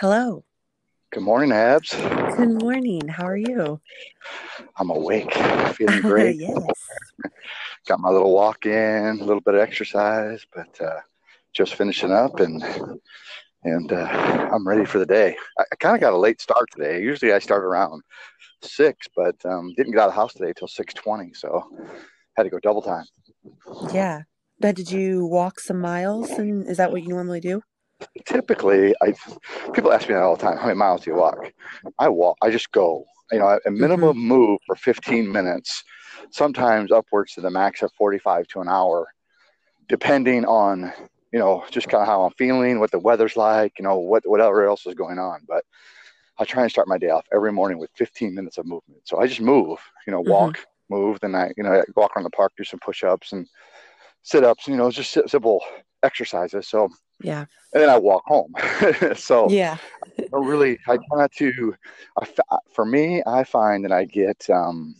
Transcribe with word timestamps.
Hello. 0.00 0.42
Good 1.12 1.24
morning, 1.24 1.52
Abs. 1.52 1.94
Good 1.94 2.62
morning. 2.62 3.06
How 3.06 3.26
are 3.26 3.36
you? 3.36 3.78
I'm 4.78 4.88
awake, 4.88 5.30
feeling 5.74 6.00
great. 6.00 6.36
yes. 6.36 6.56
Got 7.86 8.00
my 8.00 8.08
little 8.08 8.32
walk 8.32 8.64
in, 8.64 9.20
a 9.20 9.22
little 9.22 9.42
bit 9.42 9.56
of 9.56 9.60
exercise, 9.60 10.42
but 10.54 10.80
uh, 10.80 11.00
just 11.52 11.74
finishing 11.74 12.12
up 12.12 12.40
and 12.40 12.64
and 13.64 13.92
uh, 13.92 14.48
I'm 14.50 14.66
ready 14.66 14.86
for 14.86 14.98
the 15.00 15.04
day. 15.04 15.36
I, 15.58 15.64
I 15.70 15.76
kind 15.76 15.94
of 15.94 16.00
got 16.00 16.14
a 16.14 16.16
late 16.16 16.40
start 16.40 16.70
today. 16.72 17.02
Usually 17.02 17.34
I 17.34 17.38
start 17.38 17.62
around 17.62 18.00
six, 18.62 19.06
but 19.14 19.36
um, 19.44 19.74
didn't 19.76 19.92
get 19.92 20.00
out 20.00 20.08
of 20.08 20.14
the 20.14 20.20
house 20.20 20.32
today 20.32 20.54
till 20.56 20.68
six 20.68 20.94
twenty, 20.94 21.34
so 21.34 21.68
had 22.38 22.44
to 22.44 22.48
go 22.48 22.58
double 22.58 22.80
time. 22.80 23.04
Yeah. 23.92 24.22
But 24.60 24.76
did 24.76 24.90
you 24.90 25.26
walk 25.26 25.60
some 25.60 25.78
miles 25.78 26.30
and 26.30 26.66
is 26.66 26.78
that 26.78 26.90
what 26.90 27.02
you 27.02 27.10
normally 27.10 27.40
do? 27.40 27.60
Typically, 28.24 28.94
I 29.02 29.14
people 29.72 29.92
ask 29.92 30.08
me 30.08 30.14
that 30.14 30.22
all 30.22 30.36
the 30.36 30.42
time. 30.42 30.56
How 30.58 30.66
many 30.66 30.76
miles 30.78 31.02
do 31.04 31.10
you 31.10 31.16
walk? 31.16 31.52
I 31.98 32.08
walk. 32.08 32.36
I 32.42 32.50
just 32.50 32.70
go. 32.72 33.04
You 33.32 33.38
know, 33.40 33.58
a 33.66 33.70
minimum 33.70 34.16
Mm-hmm. 34.16 34.18
move 34.18 34.58
for 34.66 34.74
15 34.76 35.30
minutes, 35.30 35.84
sometimes 36.30 36.90
upwards 36.92 37.34
to 37.34 37.40
the 37.40 37.50
max 37.50 37.82
of 37.82 37.92
45 37.92 38.46
to 38.48 38.60
an 38.60 38.68
hour, 38.68 39.08
depending 39.88 40.44
on 40.44 40.92
you 41.32 41.38
know 41.38 41.64
just 41.70 41.88
kind 41.88 42.02
of 42.02 42.08
how 42.08 42.22
I'm 42.22 42.32
feeling, 42.32 42.80
what 42.80 42.90
the 42.90 42.98
weather's 42.98 43.36
like, 43.36 43.72
you 43.78 43.84
know, 43.84 43.98
what 43.98 44.22
whatever 44.28 44.64
else 44.66 44.86
is 44.86 44.94
going 44.94 45.18
on. 45.18 45.40
But 45.48 45.64
I 46.38 46.44
try 46.44 46.62
and 46.62 46.70
start 46.70 46.88
my 46.88 46.98
day 46.98 47.10
off 47.10 47.26
every 47.32 47.52
morning 47.52 47.78
with 47.78 47.90
15 47.96 48.34
minutes 48.34 48.58
of 48.58 48.66
movement. 48.66 49.02
So 49.04 49.18
I 49.20 49.26
just 49.26 49.40
move. 49.40 49.78
You 50.06 50.12
know, 50.12 50.20
walk, 50.20 50.58
move. 50.88 51.20
Then 51.20 51.34
I 51.34 51.52
you 51.56 51.62
know 51.64 51.72
I 51.72 51.82
walk 51.96 52.16
around 52.16 52.24
the 52.24 52.30
park, 52.30 52.52
do 52.56 52.64
some 52.64 52.80
push-ups 52.80 53.32
and 53.32 53.46
sit-ups. 54.22 54.66
You 54.68 54.76
know, 54.76 54.90
just 54.90 55.16
simple 55.28 55.62
exercises. 56.02 56.68
So 56.68 56.88
Yeah. 57.22 57.46
and 57.72 57.82
then 57.82 57.90
I 57.90 57.98
walk 57.98 58.24
home. 58.26 58.52
so 59.16 59.50
Yeah. 59.50 59.76
I 60.32 60.36
really, 60.36 60.78
I 60.86 60.96
try 60.96 61.18
not 61.22 61.32
to. 61.32 61.74
I, 62.20 62.26
for 62.72 62.84
me, 62.84 63.22
I 63.26 63.44
find 63.44 63.84
that 63.84 63.92
I 63.92 64.04
get, 64.04 64.48
um, 64.50 64.94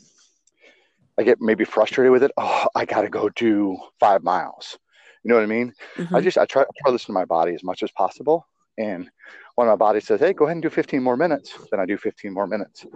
I 1.18 1.22
get 1.22 1.40
maybe 1.40 1.64
frustrated 1.64 2.12
with 2.12 2.22
it. 2.22 2.32
Oh, 2.36 2.66
I 2.74 2.84
got 2.84 3.02
to 3.02 3.08
go 3.08 3.28
do 3.30 3.76
five 3.98 4.22
miles. 4.22 4.78
You 5.22 5.28
know 5.28 5.34
what 5.36 5.44
I 5.44 5.46
mean? 5.46 5.74
I 5.98 6.00
Mhm. 6.20 6.22
just, 6.22 6.38
I 6.38 6.46
try, 6.46 6.62
I 6.62 6.64
try 6.64 6.88
to 6.88 6.92
listen 6.92 7.06
to 7.08 7.12
my 7.12 7.26
body 7.26 7.54
as 7.54 7.62
much 7.62 7.82
as 7.82 7.90
possible. 7.92 8.46
And 8.78 9.10
when 9.56 9.66
my 9.68 9.76
body 9.76 10.00
says, 10.00 10.20
"Hey, 10.20 10.32
go 10.32 10.46
ahead 10.46 10.56
and 10.56 10.62
do 10.62 10.70
15 10.70 11.02
more 11.02 11.16
minutes," 11.16 11.52
then 11.70 11.80
I 11.80 11.84
do 11.84 11.98
15 11.98 12.32
more 12.32 12.46
minutes. 12.46 12.86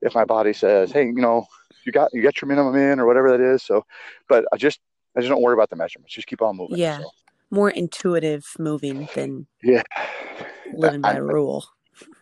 If 0.00 0.14
my 0.14 0.24
body 0.24 0.52
says, 0.52 0.92
"Hey, 0.92 1.06
you 1.06 1.14
know, 1.14 1.46
you 1.84 1.90
got, 1.90 2.10
you 2.12 2.22
got 2.22 2.40
your 2.40 2.48
minimum 2.48 2.76
in 2.76 3.00
or 3.00 3.06
whatever 3.06 3.30
that 3.30 3.40
is," 3.40 3.64
so, 3.64 3.84
but 4.28 4.44
I 4.52 4.56
just, 4.56 4.78
I 5.16 5.20
just 5.20 5.30
don't 5.30 5.42
worry 5.42 5.54
about 5.54 5.70
the 5.70 5.76
measurements. 5.76 6.14
Just 6.14 6.28
keep 6.28 6.42
on 6.42 6.56
moving. 6.56 6.78
Yeah. 6.78 6.98
So, 6.98 7.10
More 7.52 7.70
intuitive 7.70 8.46
moving 8.58 9.08
than 9.14 9.46
yeah. 9.62 9.82
living 10.74 11.02
by 11.02 11.12
I- 11.16 11.18
rule. 11.18 11.64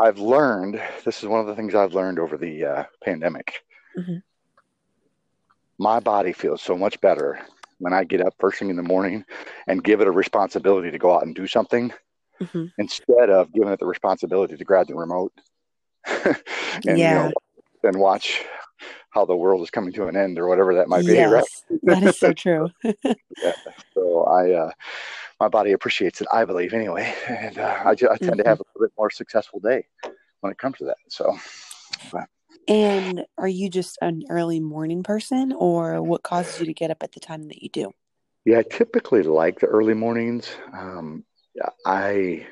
I've 0.00 0.18
learned 0.18 0.82
this 1.04 1.22
is 1.22 1.28
one 1.28 1.40
of 1.40 1.46
the 1.46 1.54
things 1.54 1.74
I've 1.76 1.94
learned 1.94 2.18
over 2.18 2.36
the 2.36 2.64
uh, 2.64 2.84
pandemic. 3.04 3.62
Mhm. 3.96 4.22
My 5.78 6.00
body 6.00 6.32
feels 6.32 6.60
so 6.60 6.76
much 6.76 7.00
better 7.00 7.38
when 7.78 7.92
I 7.92 8.02
get 8.02 8.20
up 8.20 8.34
first 8.40 8.58
thing 8.58 8.68
in 8.70 8.76
the 8.76 8.82
morning 8.82 9.24
and 9.68 9.82
give 9.84 10.00
it 10.00 10.08
a 10.08 10.10
responsibility 10.10 10.90
to 10.90 10.98
go 10.98 11.14
out 11.14 11.24
and 11.24 11.34
do 11.34 11.46
something 11.46 11.92
hmm 12.52 12.66
instead 12.78 13.30
of 13.30 13.52
giving 13.52 13.68
it 13.68 13.78
the 13.78 13.86
responsibility 13.86 14.56
to 14.56 14.64
grab 14.64 14.88
the 14.88 14.94
remote 14.94 15.32
and 16.06 16.34
you 16.84 16.94
Yeah. 16.96 17.14
know 17.14 17.32
and 17.84 17.98
watch 17.98 18.44
how 19.10 19.24
the 19.24 19.36
world 19.36 19.62
is 19.62 19.70
coming 19.70 19.92
to 19.92 20.06
an 20.08 20.16
end 20.16 20.38
or 20.38 20.48
whatever 20.48 20.74
that 20.74 20.88
might 20.88 21.06
be. 21.06 21.18
Right? 21.22 21.44
That 21.84 22.02
is 22.02 22.18
so 22.18 22.32
true. 22.32 22.70
yeah. 23.04 23.52
So 23.94 24.24
I, 24.24 24.52
uh, 24.52 24.70
my 25.40 25.48
body 25.48 25.72
appreciates 25.72 26.20
it, 26.20 26.28
I 26.30 26.44
believe, 26.44 26.74
anyway, 26.74 27.12
and 27.28 27.58
uh, 27.58 27.82
I, 27.84 27.94
ju- 27.94 28.08
I 28.10 28.18
tend 28.18 28.32
Mhm. 28.32 28.44
to 28.44 28.48
have 28.48 28.60
a 28.60 28.64
little 28.74 28.86
bit 28.88 28.92
more 28.96 29.10
successful 29.10 29.58
day 29.58 29.86
when 30.40 30.52
it 30.52 30.58
comes 30.58 30.78
to 30.78 30.84
that. 30.84 30.96
So. 31.08 31.36
And 32.68 33.24
are 33.38 33.48
you 33.48 33.68
just 33.68 33.98
an 34.00 34.22
early 34.28 34.60
morning 34.60 35.02
person 35.02 35.52
or 35.52 36.02
what 36.02 36.22
causes 36.22 36.60
you 36.60 36.66
to 36.66 36.74
get 36.74 36.90
up 36.90 37.02
at 37.02 37.12
the 37.12 37.20
time 37.20 37.48
that 37.48 37.62
you 37.62 37.68
do? 37.68 37.90
Yeah, 38.44 38.58
I 38.58 38.62
typically 38.62 39.22
like 39.22 39.58
the 39.60 39.66
early 39.66 39.94
mornings. 39.94 40.48
Um, 40.72 41.24
I, 41.84 42.12
you 42.12 42.46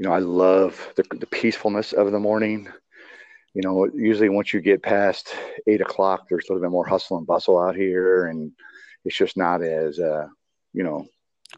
know, 0.00 0.12
I 0.12 0.18
love 0.18 0.92
the, 0.96 1.04
the 1.16 1.26
peacefulness 1.26 1.92
of 1.92 2.12
the 2.12 2.18
morning. 2.18 2.68
You 3.54 3.62
know, 3.62 3.88
usually 3.94 4.28
once 4.28 4.52
you 4.52 4.60
get 4.60 4.82
past 4.82 5.34
eight 5.66 5.80
o'clock, 5.80 6.28
there's 6.28 6.48
a 6.48 6.52
little 6.52 6.66
bit 6.66 6.72
more 6.72 6.86
hustle 6.86 7.16
and 7.16 7.26
bustle 7.26 7.58
out 7.58 7.76
here, 7.76 8.26
and 8.26 8.52
it's 9.04 9.16
just 9.16 9.36
not 9.36 9.62
as, 9.62 9.98
uh, 9.98 10.26
you 10.72 10.82
know, 10.82 11.06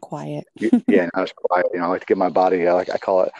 Quiet. 0.01 0.45
yeah, 0.87 1.09
I 1.13 1.21
was 1.21 1.31
quiet. 1.33 1.65
You 1.73 1.79
know, 1.79 1.85
I 1.85 1.89
like 1.89 2.01
to 2.01 2.07
give 2.07 2.17
my 2.17 2.29
body, 2.29 2.67
I 2.67 2.73
like 2.73 2.89
I 2.89 2.97
call 2.97 3.23
it, 3.23 3.31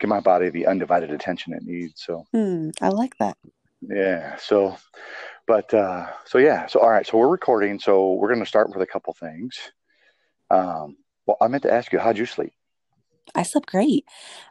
give 0.00 0.08
my 0.08 0.20
body 0.20 0.50
the 0.50 0.66
undivided 0.66 1.10
attention 1.10 1.52
it 1.52 1.62
needs. 1.64 2.02
So 2.04 2.24
Hmm. 2.32 2.70
I 2.80 2.88
like 2.88 3.16
that. 3.18 3.36
yeah, 3.82 4.36
so, 4.36 4.76
but 5.46 5.72
uh, 5.74 6.06
so 6.24 6.38
yeah, 6.38 6.66
so 6.66 6.80
all 6.80 6.90
right, 6.90 7.06
so 7.06 7.18
we're 7.18 7.28
recording, 7.28 7.78
so 7.78 8.14
we're 8.14 8.28
going 8.28 8.40
to 8.40 8.46
start 8.46 8.70
with 8.70 8.82
a 8.82 8.86
couple 8.86 9.12
things. 9.14 9.58
Um, 10.50 10.96
well, 11.26 11.36
I 11.40 11.48
meant 11.48 11.62
to 11.64 11.72
ask 11.72 11.92
you, 11.92 11.98
how'd 11.98 12.18
you 12.18 12.26
sleep? 12.26 12.52
I 13.34 13.42
slept 13.42 13.66
great. 13.66 14.04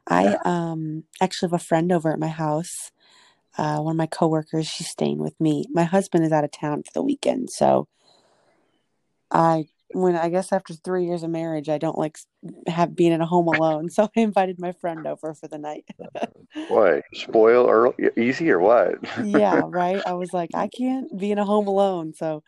I 0.08 0.24
Yeah. 0.24 0.38
um 0.46 1.03
actually 1.22 1.47
have 1.47 1.62
a 1.62 1.64
friend 1.64 1.91
over 1.91 2.12
at 2.12 2.20
my 2.20 2.28
house. 2.28 2.91
Uh, 3.58 3.80
one 3.80 3.94
of 3.94 3.97
my 3.97 4.08
coworkers, 4.08 4.68
she's 4.68 4.88
staying 4.90 5.20
with 5.20 5.40
me. 5.40 5.66
My 5.72 5.84
husband 5.84 6.25
is 6.25 6.31
out 6.31 6.44
of 6.44 6.52
town 6.52 6.81
for 6.84 6.91
the 6.94 7.03
weekend, 7.03 7.52
so 7.52 7.88
I 9.31 9.66
when 9.93 10.15
I 10.15 10.29
guess 10.29 10.51
after 10.51 10.73
three 10.73 11.05
years 11.05 11.23
of 11.23 11.29
marriage, 11.29 11.69
I 11.69 11.77
don't 11.77 11.97
like 11.97 12.17
have 12.67 12.95
being 12.95 13.13
at 13.13 13.21
a 13.21 13.25
home 13.25 13.47
alone. 13.47 13.89
So 13.93 14.09
I 14.15 14.21
invited 14.21 14.59
my 14.59 14.71
friend 14.73 15.05
over 15.07 15.33
for 15.33 15.47
the 15.47 15.57
night. 15.57 15.85
Why 16.67 17.01
spoil 17.13 17.69
early, 17.69 17.93
easy 18.17 18.49
or 18.51 18.59
what? 18.59 18.95
yeah, 19.23 19.63
right. 19.67 20.01
I 20.05 20.13
was 20.13 20.33
like, 20.33 20.51
I 20.53 20.67
can't 20.67 21.17
be 21.17 21.31
in 21.31 21.37
a 21.37 21.45
home 21.45 21.67
alone. 21.67 22.13
So 22.13 22.43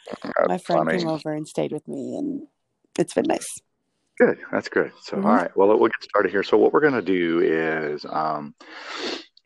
my 0.47 0.57
friend 0.57 0.87
funny. 0.87 0.99
came 0.99 1.07
over 1.07 1.33
and 1.33 1.47
stayed 1.47 1.71
with 1.71 1.87
me, 1.87 2.15
and 2.17 2.47
it's 2.97 3.13
been 3.13 3.25
nice. 3.25 3.59
Good, 4.17 4.39
that's 4.51 4.69
good. 4.69 4.93
So, 5.01 5.17
Mhm. 5.17 5.25
all 5.25 5.35
right, 5.35 5.57
well, 5.57 5.67
we'll 5.67 5.89
get 5.89 6.03
started 6.03 6.31
here. 6.31 6.43
So, 6.43 6.57
what 6.57 6.71
we're 6.71 6.79
going 6.79 6.93
to 6.93 7.01
do 7.01 7.41
is, 7.41 8.05
um, 8.05 8.55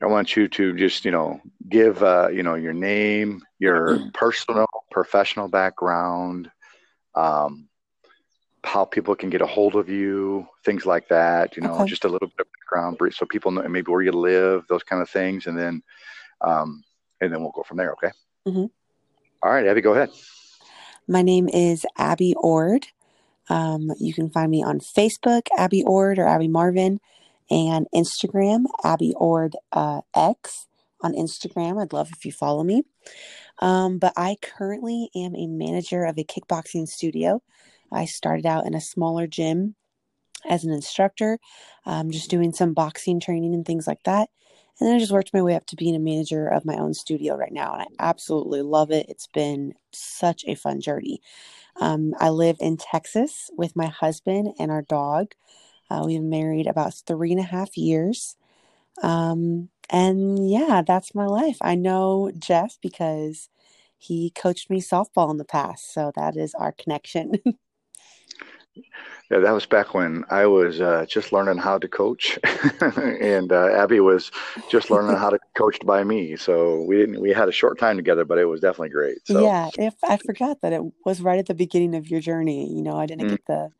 I 0.02 0.06
want 0.06 0.36
you 0.36 0.48
to 0.48 0.76
just, 0.76 1.06
you 1.06 1.12
know, 1.12 1.42
give, 1.68 2.04
uh, 2.04 2.30
you 2.30 2.44
know, 2.44 2.56
your 2.56 2.74
name, 2.74 3.42
your 3.60 4.00
personal, 4.14 4.68
professional 4.92 5.48
background, 5.48 6.52
um, 7.16 7.69
how 8.64 8.86
people 8.86 9.16
can 9.16 9.30
get 9.30 9.42
a 9.42 9.46
hold 9.46 9.76
of 9.76 9.90
you, 9.90 10.48
things 10.66 10.86
like 10.86 11.08
that. 11.10 11.56
You 11.56 11.64
know, 11.64 11.74
Okay. 11.76 11.86
just 11.86 12.06
a 12.06 12.10
little 12.10 12.28
bit 12.28 12.46
of 12.46 12.48
background, 12.54 12.98
brief, 12.98 13.16
so 13.16 13.26
people 13.26 13.52
know 13.52 13.68
maybe 13.68 13.92
where 13.92 14.02
you 14.02 14.12
live, 14.12 14.66
those 14.68 14.84
kind 14.84 15.02
of 15.02 15.10
things, 15.10 15.48
and 15.48 15.58
then, 15.58 15.82
um, 16.42 16.84
and 17.22 17.32
then 17.34 17.42
we'll 17.42 17.52
go 17.52 17.64
from 17.64 17.78
there. 17.78 17.94
Okay. 17.94 18.12
Mhm. 18.48 18.70
All 19.42 19.52
right, 19.52 19.66
Abby, 19.66 19.82
go 19.82 19.94
ahead. 19.94 20.10
My 21.08 21.22
name 21.22 21.48
is 21.50 21.86
Abby 21.98 22.36
Ord. 22.36 22.88
Um, 23.50 23.92
you 23.98 24.14
can 24.14 24.30
find 24.30 24.52
me 24.52 24.64
on 24.64 24.80
Facebook, 24.80 25.48
Abby 25.58 25.84
Ord 25.84 26.20
or 26.20 26.28
Abby 26.28 26.48
Marvin, 26.48 27.00
and 27.50 27.88
Instagram, 27.96 28.66
Abby 28.84 29.14
Ord 29.16 29.56
uh, 29.72 30.02
X 30.16 30.68
on 31.02 31.14
Instagram. 31.14 31.82
I'd 31.82 31.94
love 31.94 32.12
if 32.12 32.26
you 32.26 32.32
follow 32.32 32.64
me. 32.64 32.84
Um, 33.60 33.98
but 33.98 34.14
I 34.16 34.38
currently 34.42 35.10
am 35.16 35.36
a 35.36 35.48
manager 35.48 36.06
of 36.06 36.18
a 36.18 36.24
kickboxing 36.24 36.88
studio. 36.88 37.42
I 37.92 38.06
started 38.06 38.46
out 38.46 38.66
in 38.66 38.74
a 38.74 38.82
smaller 38.82 39.28
gym 39.28 39.76
as 40.48 40.64
an 40.64 40.72
instructor, 40.72 41.40
um, 41.86 42.12
just 42.12 42.30
doing 42.30 42.52
some 42.54 42.74
boxing 42.74 43.20
training 43.20 43.54
and 43.54 43.66
things 43.66 43.88
like 43.88 44.04
that. 44.04 44.30
And 44.80 44.88
then 44.88 44.96
I 44.96 45.00
just 45.00 45.12
worked 45.12 45.34
my 45.34 45.42
way 45.42 45.56
up 45.56 45.66
to 45.68 45.76
being 45.76 45.96
a 45.96 46.00
manager 46.00 46.48
of 46.48 46.66
my 46.66 46.76
own 46.76 46.94
studio 46.94 47.36
right 47.36 47.52
now. 47.52 47.74
And 47.74 47.82
I 47.84 47.88
absolutely 48.10 48.62
love 48.62 48.92
it. 48.92 49.08
It's 49.10 49.28
been 49.28 49.74
such 49.92 50.46
a 50.48 50.56
fun 50.56 50.80
journey. 50.80 51.22
Um, 51.82 52.14
I 52.20 52.30
live 52.30 52.58
in 52.60 52.78
Texas 52.78 53.52
with 53.58 53.76
my 53.76 53.88
husband 53.88 54.54
and 54.60 54.72
our 54.72 54.82
dog. 54.84 55.34
Uh, 55.90 56.04
we've 56.06 56.20
been 56.20 56.30
married 56.30 56.68
about 56.68 56.94
three 56.94 57.32
and 57.32 57.40
a 57.40 57.44
half 57.44 57.78
years. 57.78 58.38
Um, 59.02 59.70
and 59.90 60.50
yeah, 60.50 60.84
that's 60.86 61.16
my 61.16 61.26
life. 61.26 61.58
I 61.62 61.76
know 61.76 62.32
Jeff 62.38 62.78
because 62.82 63.50
he 63.98 64.32
coached 64.32 64.70
me 64.70 64.82
softball 64.82 65.32
in 65.32 65.38
the 65.38 65.46
past. 65.46 65.94
So 65.94 66.12
that 66.16 66.38
is 66.38 66.54
our 66.56 66.72
connection. 66.72 67.34
Yeah, 69.30 69.40
that 69.40 69.52
was 69.52 69.68
back 69.68 69.94
when 69.94 70.26
I 70.32 70.48
was 70.48 70.82
uh, 70.82 71.06
just 71.08 71.32
learning 71.32 71.58
how 71.60 71.78
to 71.78 71.88
coach, 71.88 72.40
and 72.82 73.52
uh, 73.52 73.68
Abby 73.76 74.00
was 74.00 74.32
just 74.70 74.90
learning 74.90 75.18
how 75.18 75.30
to 75.30 75.40
coached 75.56 75.86
by 75.86 76.04
me. 76.04 76.36
So 76.36 76.82
we 76.82 76.98
didn't 76.98 77.22
we 77.22 77.32
had 77.32 77.48
a 77.48 77.52
short 77.52 77.78
time 77.78 77.96
together, 77.96 78.26
but 78.26 78.40
it 78.40 78.46
was 78.46 78.60
definitely 78.60 78.90
great. 78.90 79.20
So 79.26 79.42
yeah, 79.42 79.70
if 79.78 79.94
I 80.04 80.18
forgot 80.18 80.62
that 80.62 80.74
it 80.74 80.82
was 81.06 81.22
right 81.22 81.38
at 81.38 81.46
the 81.46 81.54
beginning 81.54 81.94
of 81.96 82.10
your 82.10 82.22
journey. 82.22 82.74
You 82.74 82.82
know, 82.82 82.98
I 82.98 83.06
didn't 83.06 83.26
Mm. 83.26 83.30
get 83.30 83.46
the 83.46 83.72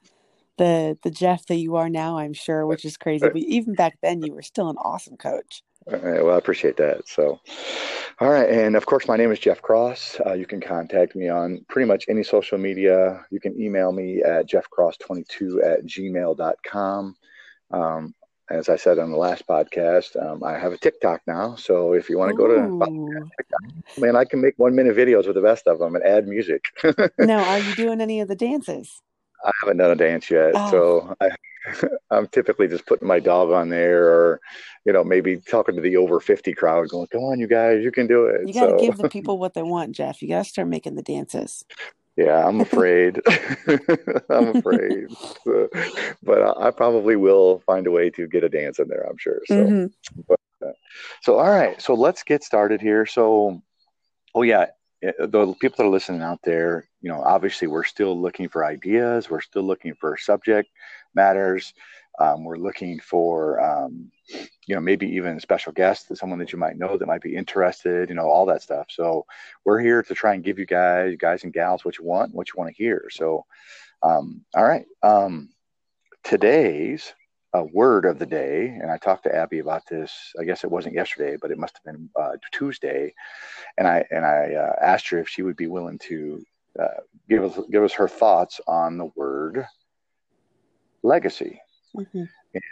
the 0.58 0.98
the 1.04 1.12
Jeff 1.12 1.48
that 1.48 1.56
you 1.56 1.78
are 1.78 1.90
now, 1.90 2.20
I'm 2.20 2.34
sure, 2.34 2.66
which 2.68 2.86
is 2.86 2.98
crazy. 2.98 3.28
But 3.28 3.38
even 3.38 3.74
back 3.74 3.98
then 4.04 4.22
you 4.22 4.34
were 4.34 4.44
still 4.44 4.70
an 4.70 4.78
awesome 4.78 5.18
coach. 5.18 5.64
All 5.92 6.00
right, 6.00 6.24
well, 6.24 6.36
I 6.36 6.38
appreciate 6.38 6.78
that. 6.78 7.08
So, 7.08 7.40
all 8.20 8.30
right. 8.30 8.48
And 8.50 8.76
of 8.76 8.86
course, 8.86 9.08
my 9.08 9.18
name 9.18 9.32
is 9.32 9.40
Jeff 9.40 9.62
Cross. 9.62 10.22
Uh, 10.26 10.34
you 10.34 10.46
can 10.46 10.62
contact 10.62 11.16
me 11.16 11.30
on 11.30 11.66
pretty 11.68 11.88
much 11.88 12.06
any 12.08 12.22
social 12.22 12.58
media. 12.58 13.26
You 13.32 13.40
can 13.40 13.60
email 13.60 13.92
me 13.92 14.22
at 14.22 14.48
jeffcross22 14.48 15.64
at 15.66 15.86
gmail.com. 15.86 17.16
Um, 17.72 18.16
as 18.52 18.68
I 18.68 18.76
said 18.76 19.00
on 19.00 19.12
the 19.12 19.18
last 19.18 19.48
podcast, 19.48 20.22
um, 20.22 20.44
I 20.44 20.58
have 20.58 20.74
a 20.74 20.78
TikTok 20.78 21.22
now. 21.28 21.56
So 21.56 21.94
if 21.94 22.10
you 22.10 22.18
want 22.18 22.32
to 22.32 22.36
go 22.36 22.48
to 22.48 23.30
TikTok, 23.38 23.98
man, 24.00 24.16
I 24.16 24.26
can 24.26 24.42
make 24.42 24.56
one 24.58 24.76
minute 24.76 24.96
videos 24.96 25.26
with 25.26 25.36
the 25.36 25.42
best 25.42 25.68
of 25.68 25.80
them 25.80 25.96
and 25.96 26.04
add 26.04 26.28
music. 26.28 26.66
now, 27.20 27.44
are 27.44 27.60
you 27.60 27.76
doing 27.76 28.02
any 28.02 28.22
of 28.22 28.28
the 28.28 28.36
dances? 28.36 29.02
I 29.46 29.52
haven't 29.62 29.78
done 29.78 29.92
a 29.92 29.96
dance 29.96 30.30
yet, 30.30 30.52
oh. 30.56 30.72
so 30.72 31.16
I, 31.22 31.30
I'm 32.12 32.28
typically 32.28 32.68
just 32.68 32.86
putting 32.86 33.08
my 33.08 33.20
dog 33.20 33.52
on 33.52 33.70
there, 33.70 34.08
or 34.08 34.42
you 34.86 34.94
know, 34.94 35.04
maybe 35.04 35.38
talking 35.38 35.76
to 35.76 35.82
the 35.82 35.98
over 35.98 36.20
fifty 36.20 36.54
crowd, 36.54 36.90
going, 36.90 37.08
"Come 37.08 37.24
on, 37.24 37.40
you 37.40 37.48
guys, 37.48 37.84
you 37.84 37.92
can 37.92 38.08
do 38.08 38.26
it." 38.26 38.48
You 38.48 38.54
got 38.54 38.66
to 38.66 38.72
so. 38.72 38.80
give 38.80 38.98
the 38.98 39.10
people 39.18 39.38
what 39.38 39.54
they 39.54 39.64
want, 39.64 39.94
Jeff. 39.94 40.22
You 40.22 40.30
got 40.30 40.44
to 40.44 40.50
start 40.50 40.68
making 40.68 40.96
the 40.96 41.02
dances. 41.02 41.66
Yeah, 42.16 42.46
I'm 42.46 42.60
afraid. 42.62 43.22
I'm 44.30 44.58
afraid, 44.58 45.08
so, 45.46 45.70
but 46.24 46.58
I 46.58 46.72
probably 46.72 47.16
will 47.16 47.60
find 47.66 47.88
a 47.88 47.92
way 47.92 48.10
to 48.12 48.28
get 48.28 48.44
a 48.44 48.50
dance 48.50 48.80
in 48.80 48.88
there. 48.88 49.08
I'm 49.10 49.18
sure. 49.18 49.42
So, 49.46 49.56
mm-hmm. 49.56 50.22
but, 50.28 50.40
uh, 50.66 50.72
so 51.22 51.40
all 51.40 51.50
right, 51.50 51.82
so 51.82 51.94
let's 51.94 52.24
get 52.24 52.44
started 52.44 52.82
here. 52.82 53.06
So, 53.06 53.62
oh 54.36 54.42
yeah, 54.42 54.68
the 55.02 55.56
people 55.60 55.78
that 55.78 55.86
are 55.86 55.90
listening 55.90 56.22
out 56.22 56.40
there, 56.44 56.90
you 57.02 57.10
know, 57.10 57.22
obviously 57.22 57.68
we're 57.68 57.84
still 57.84 58.20
looking 58.20 58.50
for 58.50 58.66
ideas. 58.66 59.30
We're 59.30 59.42
still 59.42 59.64
looking 59.64 59.96
for 59.96 60.18
subject 60.18 60.70
matters. 61.16 61.74
Um, 62.20 62.44
we're 62.44 62.58
looking 62.58 63.00
for, 63.00 63.62
um, 63.62 64.12
you 64.68 64.76
know, 64.76 64.82
maybe 64.82 65.08
even 65.08 65.40
special 65.40 65.72
guests, 65.72 66.20
someone 66.20 66.40
that 66.40 66.52
you 66.52 66.60
might 66.60 66.78
know 66.78 66.98
that 66.98 67.08
might 67.08 67.22
be 67.22 67.36
interested, 67.36 68.10
you 68.10 68.16
know, 68.16 68.28
all 68.28 68.46
that 68.48 68.62
stuff. 68.62 68.88
So 68.90 69.26
we're 69.64 69.80
here 69.80 70.04
to 70.04 70.14
try 70.14 70.34
and 70.34 70.44
give 70.44 70.60
you 70.60 70.66
guys, 70.66 71.16
guys 71.18 71.46
and 71.46 71.54
gals, 71.54 71.86
what 71.86 71.98
you 71.98 72.04
want, 72.04 72.36
what 72.36 72.50
you 72.50 72.56
want 72.58 72.76
to 72.76 72.84
hear. 72.84 73.08
So, 73.10 73.46
um, 74.04 74.44
all 74.54 74.66
right. 74.66 74.86
Um, 75.02 75.50
today's 76.26 77.14
a 77.54 77.64
word 77.64 78.06
of 78.06 78.20
the 78.20 78.26
day, 78.26 78.68
and 78.68 78.92
I 78.92 78.98
talked 78.98 79.24
to 79.24 79.36
Abby 79.36 79.60
about 79.60 79.86
this. 79.88 80.34
I 80.40 80.44
guess 80.44 80.64
it 80.64 80.72
wasn't 80.72 80.96
yesterday, 80.96 81.38
but 81.42 81.52
it 81.52 81.58
must 81.58 81.78
have 81.78 81.84
been 81.84 82.10
uh, 82.16 82.34
Tuesday, 82.52 83.14
and 83.78 83.88
I 83.88 84.06
and 84.12 84.26
I 84.26 84.54
uh, 84.54 84.76
asked 84.82 85.10
her 85.10 85.20
if 85.20 85.28
she 85.28 85.42
would 85.42 85.58
be 85.58 85.68
willing 85.68 85.98
to 86.10 86.44
uh, 86.80 87.02
give 87.28 87.44
us 87.44 87.60
give 87.72 87.84
us 87.84 87.94
her 87.94 88.08
thoughts 88.08 88.62
on 88.68 88.98
the 88.98 89.10
word 89.16 89.66
legacy. 91.04 91.62
Mm-hmm. 91.96 92.24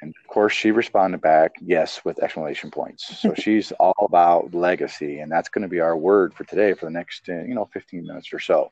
And 0.02 0.14
of 0.24 0.28
course, 0.28 0.54
she 0.54 0.72
responded 0.72 1.22
back, 1.22 1.56
yes, 1.62 2.04
with 2.04 2.22
exclamation 2.22 2.72
points. 2.72 3.20
So 3.20 3.34
she's 3.38 3.72
all 3.74 4.06
about 4.10 4.54
legacy, 4.54 5.20
and 5.20 5.32
that's 5.32 5.50
going 5.50 5.64
to 5.64 5.68
be 5.68 5.80
our 5.80 5.98
word 5.98 6.34
for 6.34 6.44
today 6.44 6.74
for 6.74 6.86
the 6.86 6.92
next, 6.92 7.30
uh, 7.30 7.44
you 7.44 7.54
know, 7.54 7.70
15 7.74 8.06
minutes 8.06 8.34
or 8.34 8.40
so. 8.40 8.72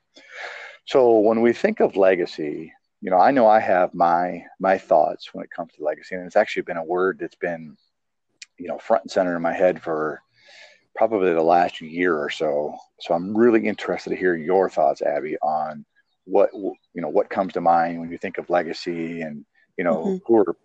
So 0.85 1.19
when 1.19 1.41
we 1.41 1.53
think 1.53 1.79
of 1.79 1.95
legacy, 1.95 2.73
you 3.01 3.11
know, 3.11 3.19
I 3.19 3.31
know 3.31 3.47
I 3.47 3.59
have 3.59 3.93
my 3.93 4.43
my 4.59 4.77
thoughts 4.77 5.33
when 5.33 5.43
it 5.43 5.51
comes 5.51 5.73
to 5.73 5.83
legacy, 5.83 6.15
and 6.15 6.25
it's 6.25 6.35
actually 6.35 6.63
been 6.63 6.77
a 6.77 6.83
word 6.83 7.17
that's 7.19 7.35
been, 7.35 7.77
you 8.57 8.67
know, 8.67 8.77
front 8.77 9.03
and 9.03 9.11
center 9.11 9.35
in 9.35 9.41
my 9.41 9.53
head 9.53 9.81
for 9.81 10.21
probably 10.95 11.33
the 11.33 11.41
last 11.41 11.81
year 11.81 12.17
or 12.17 12.29
so. 12.29 12.75
So 13.01 13.13
I'm 13.13 13.35
really 13.35 13.67
interested 13.67 14.11
to 14.11 14.15
hear 14.15 14.35
your 14.35 14.69
thoughts, 14.69 15.01
Abby, 15.01 15.37
on 15.41 15.85
what 16.25 16.49
you 16.53 17.01
know 17.01 17.09
what 17.09 17.29
comes 17.29 17.53
to 17.53 17.61
mind 17.61 17.99
when 17.99 18.09
you 18.09 18.17
think 18.17 18.37
of 18.37 18.49
legacy, 18.49 19.21
and 19.21 19.45
you 19.77 19.83
know 19.83 19.97
mm-hmm. 19.97 20.17
who 20.25 20.37
are 20.37 20.55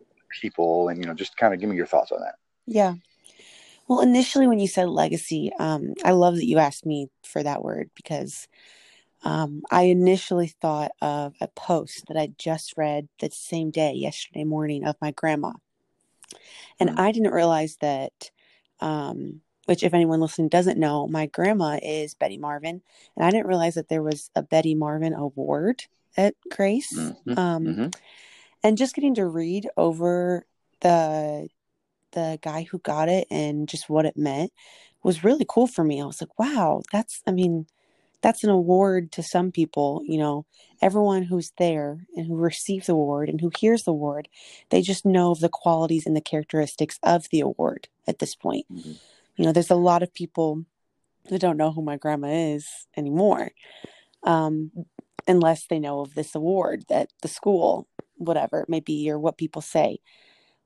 people, 0.40 0.88
and 0.88 0.98
you 0.98 1.06
know 1.06 1.14
just 1.14 1.36
kind 1.36 1.52
of 1.52 1.60
give 1.60 1.68
me 1.68 1.76
your 1.76 1.86
thoughts 1.86 2.12
on 2.12 2.20
that. 2.20 2.36
Yeah. 2.66 2.94
Well, 3.88 4.00
initially 4.00 4.46
when 4.46 4.60
you 4.60 4.68
said 4.68 4.88
legacy, 4.88 5.50
um, 5.58 5.94
I 6.04 6.12
love 6.12 6.36
that 6.36 6.46
you 6.46 6.58
asked 6.58 6.86
me 6.86 7.08
for 7.24 7.42
that 7.42 7.64
word 7.64 7.90
because 7.96 8.46
um, 9.22 9.62
I 9.70 9.82
initially 9.84 10.48
thought 10.48 10.92
of 11.00 11.34
a 11.40 11.48
post 11.48 12.06
that 12.08 12.16
I 12.16 12.32
just 12.38 12.76
read 12.76 13.08
the 13.20 13.30
same 13.30 13.70
day, 13.70 13.92
yesterday 13.92 14.44
morning, 14.44 14.84
of 14.84 14.96
my 15.00 15.10
grandma. 15.10 15.52
And 16.78 16.90
mm-hmm. 16.90 17.00
I 17.00 17.12
didn't 17.12 17.32
realize 17.32 17.76
that, 17.80 18.30
um, 18.80 19.40
which, 19.66 19.82
if 19.82 19.94
anyone 19.94 20.20
listening 20.20 20.48
doesn't 20.48 20.78
know, 20.78 21.06
my 21.06 21.26
grandma 21.26 21.78
is 21.82 22.14
Betty 22.14 22.38
Marvin. 22.38 22.82
And 23.16 23.26
I 23.26 23.30
didn't 23.30 23.46
realize 23.46 23.74
that 23.74 23.88
there 23.88 24.02
was 24.02 24.30
a 24.34 24.42
Betty 24.42 24.74
Marvin 24.74 25.12
award 25.12 25.84
at 26.16 26.34
Grace. 26.50 26.92
Mm-hmm. 26.96 27.38
Um, 27.38 27.64
mm-hmm. 27.64 27.86
And 28.62 28.78
just 28.78 28.94
getting 28.94 29.14
to 29.16 29.26
read 29.26 29.68
over 29.76 30.44
the 30.80 31.48
the 32.12 32.38
guy 32.42 32.62
who 32.64 32.78
got 32.80 33.08
it 33.08 33.26
and 33.30 33.68
just 33.68 33.88
what 33.88 34.04
it 34.04 34.16
meant 34.16 34.52
was 35.02 35.24
really 35.24 35.46
cool 35.48 35.66
for 35.66 35.84
me. 35.84 36.02
I 36.02 36.04
was 36.04 36.20
like, 36.20 36.36
wow, 36.38 36.82
that's, 36.90 37.22
I 37.26 37.30
mean, 37.30 37.66
that's 38.22 38.44
an 38.44 38.50
award 38.50 39.12
to 39.12 39.22
some 39.22 39.50
people 39.50 40.02
you 40.06 40.18
know 40.18 40.44
everyone 40.82 41.22
who's 41.22 41.52
there 41.58 42.06
and 42.16 42.26
who 42.26 42.36
receives 42.36 42.86
the 42.86 42.92
award 42.92 43.28
and 43.28 43.40
who 43.40 43.50
hears 43.58 43.84
the 43.84 43.90
award 43.90 44.28
they 44.70 44.82
just 44.82 45.04
know 45.04 45.30
of 45.30 45.40
the 45.40 45.48
qualities 45.48 46.06
and 46.06 46.16
the 46.16 46.20
characteristics 46.20 46.98
of 47.02 47.28
the 47.30 47.40
award 47.40 47.88
at 48.06 48.18
this 48.18 48.34
point 48.34 48.66
mm-hmm. 48.72 48.92
you 49.36 49.44
know 49.44 49.52
there's 49.52 49.70
a 49.70 49.74
lot 49.74 50.02
of 50.02 50.14
people 50.14 50.64
that 51.28 51.40
don't 51.40 51.56
know 51.56 51.70
who 51.70 51.82
my 51.82 51.96
grandma 51.96 52.28
is 52.28 52.86
anymore 52.96 53.50
um, 54.24 54.70
unless 55.26 55.66
they 55.66 55.78
know 55.78 56.00
of 56.00 56.14
this 56.14 56.34
award 56.34 56.84
that 56.88 57.10
the 57.22 57.28
school 57.28 57.86
whatever 58.16 58.60
it 58.60 58.68
may 58.68 58.80
be 58.80 59.10
or 59.10 59.18
what 59.18 59.38
people 59.38 59.62
say 59.62 59.98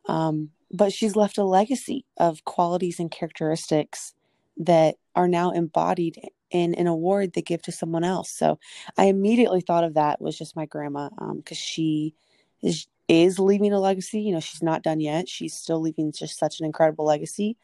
um, 0.06 0.50
but 0.70 0.92
she's 0.92 1.16
left 1.16 1.38
a 1.38 1.44
legacy 1.44 2.04
of 2.16 2.44
qualities 2.44 2.98
and 2.98 3.10
characteristics 3.10 4.14
that 4.56 4.96
are 5.14 5.28
now 5.28 5.50
embodied 5.50 6.18
in 6.54 6.72
an 6.76 6.86
award 6.86 7.32
they 7.32 7.42
give 7.42 7.60
to 7.62 7.72
someone 7.72 8.04
else. 8.04 8.30
So 8.30 8.60
I 8.96 9.06
immediately 9.06 9.60
thought 9.60 9.82
of 9.82 9.94
that 9.94 10.20
was 10.22 10.38
just 10.38 10.54
my 10.54 10.66
grandma 10.66 11.08
because 11.34 11.58
um, 11.58 11.62
she 11.62 12.14
is 12.62 12.86
is 13.08 13.40
leaving 13.40 13.72
a 13.72 13.80
legacy. 13.80 14.20
You 14.20 14.32
know, 14.32 14.40
she's 14.40 14.62
not 14.62 14.84
done 14.84 15.00
yet. 15.00 15.28
She's 15.28 15.52
still 15.52 15.80
leaving 15.80 16.12
just 16.12 16.38
such 16.38 16.60
an 16.60 16.66
incredible 16.66 17.04
legacy. 17.04 17.56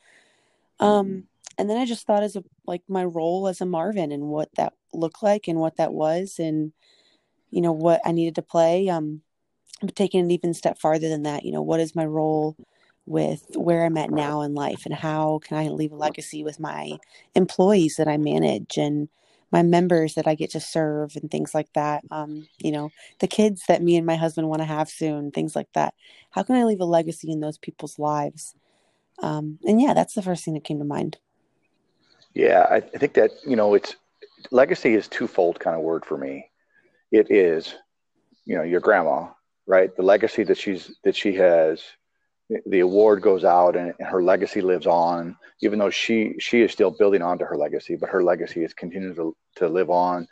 Um, 0.81 1.07
mm-hmm. 1.07 1.21
and 1.57 1.71
then 1.71 1.77
I 1.77 1.87
just 1.87 2.05
thought 2.05 2.25
as 2.25 2.35
a 2.35 2.43
like 2.67 2.83
my 2.89 3.05
role 3.05 3.47
as 3.47 3.61
a 3.61 3.67
Marvin 3.67 4.11
and 4.11 4.25
what 4.25 4.49
that 4.57 4.73
looked 4.93 5.23
like 5.23 5.47
and 5.47 5.61
what 5.61 5.77
that 5.77 5.93
was 5.93 6.39
and 6.39 6.73
you 7.51 7.61
know 7.61 7.73
what 7.73 8.01
I 8.05 8.11
needed 8.11 8.35
to 8.35 8.43
play. 8.43 8.89
Um, 8.89 9.23
but 9.81 9.95
taking 9.95 10.29
it 10.29 10.35
even 10.35 10.53
step 10.53 10.79
farther 10.79 11.09
than 11.09 11.23
that, 11.23 11.45
you 11.45 11.53
know, 11.53 11.63
what 11.63 11.81
is 11.81 11.95
my 11.95 12.05
role 12.05 12.57
with 13.11 13.45
where 13.57 13.85
I'm 13.85 13.97
at 13.97 14.11
now 14.11 14.43
in 14.43 14.55
life 14.55 14.87
and 14.87 14.95
how 14.95 15.41
can 15.43 15.57
I 15.57 15.69
leave 15.69 15.93
a 15.93 15.97
legacy 15.97 16.45
with 16.45 16.61
my 16.61 16.93
employees 17.35 17.97
that 17.97 18.07
I 18.07 18.17
manage 18.17 18.79
and 18.79 19.09
my 19.51 19.63
members 19.63 20.15
that 20.15 20.29
I 20.29 20.37
get 20.37 20.51
to 20.51 20.61
serve 20.61 21.17
and 21.17 21.29
things 21.29 21.53
like 21.53 21.73
that. 21.73 22.05
Um, 22.13 22.47
you 22.59 22.71
know, 22.71 22.91
the 23.19 23.27
kids 23.27 23.65
that 23.67 23.83
me 23.83 23.97
and 23.97 24.07
my 24.07 24.15
husband 24.15 24.49
want 24.49 24.63
to 24.63 24.67
have 24.67 24.89
soon, 24.89 25.33
things 25.33 25.57
like 25.57 25.67
that. 25.75 25.93
How 26.31 26.45
can 26.45 26.55
I 26.55 26.65
leave 26.65 26.81
a 26.81 26.85
legacy 26.85 27.33
in 27.33 27.41
those 27.41 27.59
people's 27.59 27.99
lives? 27.99 28.55
Um, 29.21 29.59
and 29.67 29.81
yeah, 29.81 29.93
that's 29.93 30.15
the 30.15 30.23
first 30.23 30.45
thing 30.45 30.55
that 30.55 30.65
came 30.65 30.79
to 30.79 30.85
mind. 30.85 31.19
Yeah, 32.33 32.67
I, 32.71 32.77
I 32.77 32.81
think 32.81 33.15
that, 33.15 33.33
you 33.45 33.57
know, 33.57 33.75
it's 33.75 33.97
legacy 34.53 34.95
is 34.95 35.09
twofold 35.09 35.59
kind 35.59 35.77
of 35.77 35.83
word 35.83 36.05
for 36.05 36.17
me. 36.17 36.49
It 37.11 37.29
is, 37.29 37.75
you 38.45 38.57
know, 38.57 38.63
your 38.63 38.81
grandma, 38.81 39.31
right? 39.67 39.95
The 39.97 40.03
legacy 40.05 40.45
that 40.45 40.59
she's 40.59 40.95
that 41.03 41.17
she 41.17 41.35
has 41.35 41.83
the 42.67 42.81
award 42.81 43.23
goes 43.23 43.45
out 43.45 43.77
and, 43.77 43.95
her 44.01 44.23
legacy 44.23 44.61
lives 44.61 44.87
on 44.87 45.37
even 45.63 45.79
though 45.79 45.91
she 45.91 46.35
she 46.39 46.63
is 46.63 46.73
still 46.73 46.91
building 46.91 47.23
onto 47.23 47.45
her 47.45 47.57
legacy 47.57 47.97
but 47.97 48.09
her 48.09 48.23
legacy 48.23 48.65
is 48.65 48.75
continuing 48.75 49.15
to, 49.15 49.37
to 49.57 49.69
live 49.69 49.91
on 49.91 50.27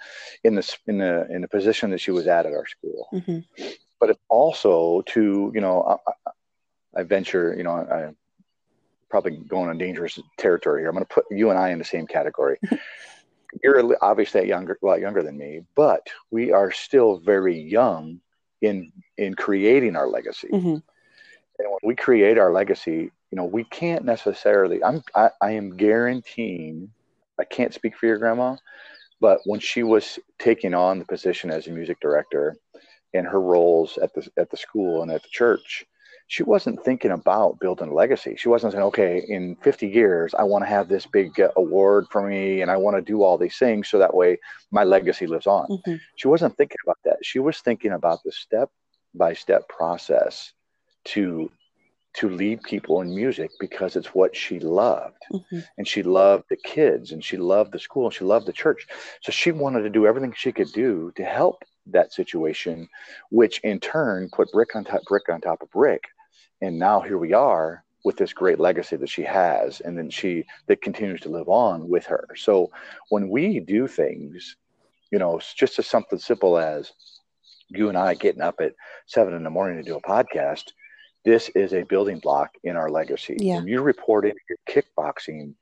in 0.44 0.54
the 0.54 0.76
in 0.86 0.98
the 0.98 1.26
in 1.30 1.42
the 1.42 1.48
position 1.48 1.90
that 1.90 2.00
she 2.00 2.10
was 2.10 2.26
at 2.26 2.46
at 2.46 2.52
our 2.52 2.66
school. 2.66 3.08
Mm-hmm. 3.12 3.68
but 4.00 4.10
it's 4.10 4.20
also 4.28 5.02
to 5.06 5.52
you 5.54 5.60
know 5.60 5.98
I, 6.16 7.00
I 7.00 7.02
venture 7.04 7.54
you 7.56 7.62
know 7.62 7.72
I 7.72 8.02
am 8.08 8.16
probably 9.08 9.36
going 9.36 9.70
on 9.70 9.78
dangerous 9.78 10.18
territory 10.36 10.82
here. 10.82 10.88
I'm 10.88 10.94
going 10.94 11.06
to 11.06 11.14
put 11.14 11.24
you 11.30 11.50
and 11.50 11.58
i 11.58 11.70
in 11.70 11.78
the 11.78 11.84
same 11.84 12.06
category. 12.06 12.58
You're 13.64 13.96
obviously 14.02 14.42
a 14.42 14.44
younger 14.44 14.78
a 14.82 14.86
lot 14.86 15.00
younger 15.00 15.22
than 15.22 15.38
me 15.38 15.62
but 15.74 16.06
we 16.30 16.52
are 16.52 16.72
still 16.72 17.18
very 17.18 17.58
young 17.58 18.20
in 18.60 18.92
in 19.16 19.34
creating 19.34 19.94
our 19.94 20.08
legacy. 20.08 20.48
Mm-hmm 20.52 20.78
and 21.58 21.68
when 21.70 21.78
we 21.82 21.94
create 21.94 22.38
our 22.38 22.52
legacy, 22.52 23.10
you 23.30 23.36
know, 23.36 23.44
we 23.44 23.64
can't 23.64 24.04
necessarily. 24.04 24.82
I'm 24.82 25.02
I, 25.14 25.30
I 25.40 25.52
am 25.52 25.76
guaranteeing. 25.76 26.90
I 27.38 27.44
can't 27.44 27.74
speak 27.74 27.96
for 27.96 28.06
your 28.06 28.18
grandma, 28.18 28.56
but 29.20 29.40
when 29.44 29.60
she 29.60 29.82
was 29.82 30.18
taking 30.38 30.74
on 30.74 30.98
the 30.98 31.04
position 31.04 31.50
as 31.50 31.66
a 31.66 31.70
music 31.70 32.00
director 32.00 32.56
and 33.14 33.26
her 33.26 33.40
roles 33.40 33.98
at 33.98 34.14
the 34.14 34.28
at 34.36 34.50
the 34.50 34.56
school 34.56 35.02
and 35.02 35.10
at 35.10 35.22
the 35.22 35.28
church, 35.30 35.84
she 36.28 36.42
wasn't 36.42 36.84
thinking 36.84 37.10
about 37.10 37.58
building 37.58 37.88
a 37.88 37.94
legacy. 37.94 38.36
She 38.36 38.48
wasn't 38.48 38.72
saying, 38.72 38.84
okay, 38.84 39.24
in 39.28 39.56
50 39.62 39.88
years, 39.88 40.34
I 40.34 40.44
want 40.44 40.62
to 40.62 40.68
have 40.68 40.88
this 40.88 41.06
big 41.06 41.40
uh, 41.40 41.48
award 41.56 42.06
for 42.10 42.28
me 42.28 42.60
and 42.60 42.70
I 42.70 42.76
want 42.76 42.96
to 42.96 43.02
do 43.02 43.22
all 43.22 43.38
these 43.38 43.56
things 43.56 43.88
so 43.88 43.98
that 43.98 44.14
way 44.14 44.38
my 44.70 44.84
legacy 44.84 45.26
lives 45.26 45.46
on. 45.46 45.66
Mm-hmm. 45.68 45.94
She 46.16 46.28
wasn't 46.28 46.56
thinking 46.56 46.76
about 46.84 46.98
that. 47.04 47.16
She 47.22 47.38
was 47.38 47.58
thinking 47.60 47.92
about 47.92 48.22
the 48.24 48.32
step 48.32 48.70
by 49.14 49.32
step 49.32 49.68
process 49.68 50.52
to 51.14 51.50
to 52.14 52.28
lead 52.28 52.62
people 52.62 53.00
in 53.00 53.14
music 53.14 53.50
because 53.60 53.94
it's 53.94 54.14
what 54.14 54.34
she 54.34 54.58
loved. 54.58 55.22
Mm-hmm. 55.32 55.58
and 55.76 55.86
she 55.86 56.02
loved 56.02 56.44
the 56.48 56.56
kids 56.56 57.12
and 57.12 57.22
she 57.22 57.36
loved 57.36 57.72
the 57.72 57.78
school 57.78 58.06
and 58.06 58.14
she 58.14 58.24
loved 58.24 58.46
the 58.46 58.52
church. 58.52 58.86
So 59.22 59.30
she 59.30 59.52
wanted 59.52 59.82
to 59.82 59.90
do 59.90 60.06
everything 60.06 60.32
she 60.34 60.50
could 60.52 60.72
do 60.72 61.12
to 61.16 61.24
help 61.24 61.62
that 61.90 62.12
situation 62.12 62.88
which 63.30 63.60
in 63.60 63.78
turn 63.80 64.28
put 64.30 64.50
brick 64.52 64.74
on 64.74 64.84
top 64.84 65.02
brick 65.04 65.28
on 65.28 65.40
top 65.40 65.62
of 65.62 65.70
brick. 65.70 66.02
And 66.60 66.78
now 66.78 67.00
here 67.00 67.18
we 67.18 67.34
are 67.34 67.84
with 68.04 68.16
this 68.16 68.32
great 68.32 68.58
legacy 68.58 68.96
that 68.96 69.08
she 69.08 69.22
has 69.22 69.80
and 69.80 69.96
then 69.96 70.10
she 70.10 70.44
that 70.66 70.82
continues 70.82 71.20
to 71.20 71.28
live 71.28 71.48
on 71.48 71.88
with 71.88 72.06
her. 72.06 72.26
So 72.36 72.70
when 73.10 73.28
we 73.28 73.60
do 73.60 73.86
things 73.86 74.56
you 75.10 75.18
know 75.18 75.40
just 75.56 75.78
as 75.78 75.86
something 75.86 76.18
simple 76.18 76.58
as 76.58 76.92
you 77.68 77.88
and 77.88 77.98
i 77.98 78.14
getting 78.14 78.42
up 78.42 78.56
at 78.60 78.74
seven 79.06 79.34
in 79.34 79.42
the 79.42 79.50
morning 79.50 79.76
to 79.76 79.82
do 79.82 79.96
a 79.96 80.02
podcast 80.02 80.64
this 81.28 81.50
is 81.50 81.74
a 81.74 81.82
building 81.82 82.18
block 82.20 82.50
in 82.64 82.74
our 82.74 82.90
legacy 82.90 83.36
Yeah. 83.38 83.56
when 83.58 83.66
you 83.68 83.82
report 83.82 84.24
in 84.24 84.32
your 84.48 84.58
kickboxing 84.72 85.54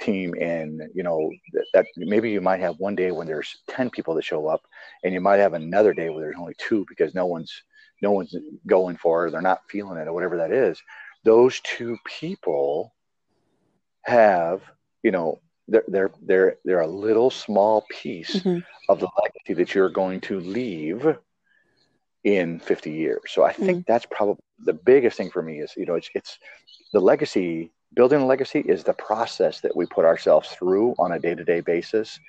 team 0.00 0.34
and 0.40 0.80
you 0.94 1.02
know 1.02 1.30
that, 1.52 1.66
that 1.74 1.86
maybe 1.96 2.30
you 2.30 2.40
might 2.40 2.60
have 2.60 2.76
one 2.78 2.94
day 2.94 3.10
when 3.10 3.26
there's 3.26 3.58
10 3.68 3.90
people 3.90 4.14
that 4.14 4.24
show 4.24 4.46
up 4.46 4.62
and 5.04 5.12
you 5.12 5.20
might 5.20 5.36
have 5.36 5.52
another 5.52 5.92
day 5.92 6.08
where 6.08 6.22
there's 6.22 6.38
only 6.38 6.54
two 6.56 6.86
because 6.88 7.14
no 7.14 7.26
one's 7.26 7.52
no 8.00 8.10
one's 8.12 8.34
going 8.66 8.96
for 8.96 9.12
it 9.24 9.28
or 9.28 9.30
they're 9.30 9.42
not 9.52 9.60
feeling 9.68 9.98
it 9.98 10.08
or 10.08 10.14
whatever 10.14 10.38
that 10.38 10.52
is 10.52 10.80
those 11.24 11.60
two 11.60 11.98
people 12.06 12.94
have 14.04 14.62
you 15.02 15.10
know 15.10 15.38
they're 15.68 15.84
they're 15.88 16.10
they're, 16.22 16.56
they're 16.64 16.80
a 16.80 16.86
little 17.06 17.30
small 17.30 17.84
piece 17.90 18.36
Mhm. 18.42 18.64
of 18.88 19.00
the 19.00 19.08
legacy 19.22 19.52
that 19.54 19.74
you're 19.74 19.90
going 20.02 20.20
to 20.22 20.40
leave 20.40 21.14
in 22.24 22.60
50 22.60 22.90
years 22.90 23.20
so 23.28 23.44
i 23.44 23.52
think 23.52 23.78
mm. 23.78 23.86
that's 23.86 24.06
probably 24.10 24.42
the 24.64 24.74
biggest 24.74 25.16
thing 25.16 25.30
for 25.30 25.42
me 25.42 25.60
is 25.60 25.72
you 25.76 25.86
know 25.86 25.94
it's 25.94 26.10
it's 26.14 26.38
the 26.92 27.00
legacy 27.00 27.70
building 27.94 28.20
a 28.20 28.26
legacy 28.26 28.60
is 28.60 28.84
the 28.84 28.92
process 28.92 29.60
that 29.60 29.74
we 29.74 29.86
put 29.86 30.04
ourselves 30.04 30.48
through 30.50 30.94
on 30.98 31.12
a 31.12 31.18
day-to-day 31.18 31.60
basis 31.60 32.20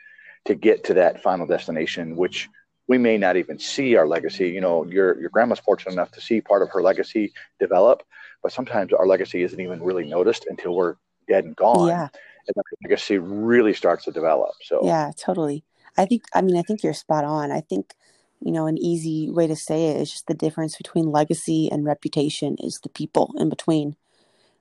to 0.46 0.56
get 0.56 0.84
to 0.86 0.94
that 0.94 1.22
final 1.22 1.46
destination 1.46 2.16
which 2.16 2.48
we 2.88 2.98
may 2.98 3.18
not 3.18 3.36
even 3.36 3.60
see 3.60 3.96
our 3.96 4.08
legacy 4.08 4.50
you 4.50 4.62
know 4.62 4.86
your 4.86 5.20
your 5.20 5.30
grandma's 5.30 5.60
fortunate 5.60 5.92
enough 5.92 6.12
to 6.12 6.22
see 6.22 6.40
part 6.40 6.62
of 6.62 6.70
her 6.70 6.82
legacy 6.82 7.34
develop 7.60 8.02
but 8.42 8.52
sometimes 8.52 8.94
our 8.94 9.06
legacy 9.06 9.44
isn't 9.44 9.60
even 9.60 9.84
really 9.84 10.08
noticed 10.08 10.46
until 10.50 10.74
we're 10.74 10.96
dead 11.28 11.44
and 11.44 11.56
gone 11.56 11.88
Yeah. 11.88 12.08
and 12.48 12.56
the 12.56 12.64
legacy 12.84 13.18
really 13.18 13.74
starts 13.74 14.06
to 14.06 14.12
develop 14.12 14.54
so 14.64 14.80
Yeah, 14.84 15.12
totally. 15.18 15.66
I 15.98 16.06
think, 16.06 16.24
I 16.34 16.42
mean, 16.42 16.58
I 16.58 16.62
think 16.62 16.84
you're 16.84 16.94
spot 16.94 17.26
on. 17.26 17.52
I 17.52 17.62
think, 17.62 17.94
you 18.42 18.52
know, 18.52 18.66
an 18.68 18.78
easy 18.78 19.30
way 19.30 19.48
to 19.48 19.56
say 19.56 19.88
it 19.88 20.02
is 20.02 20.12
just 20.12 20.28
the 20.28 20.34
difference 20.34 20.76
between 20.76 21.12
legacy 21.12 21.70
and 21.72 21.86
reputation 21.86 22.56
is 22.60 22.80
the 22.82 22.90
people 22.90 23.34
in 23.38 23.50
between. 23.50 23.96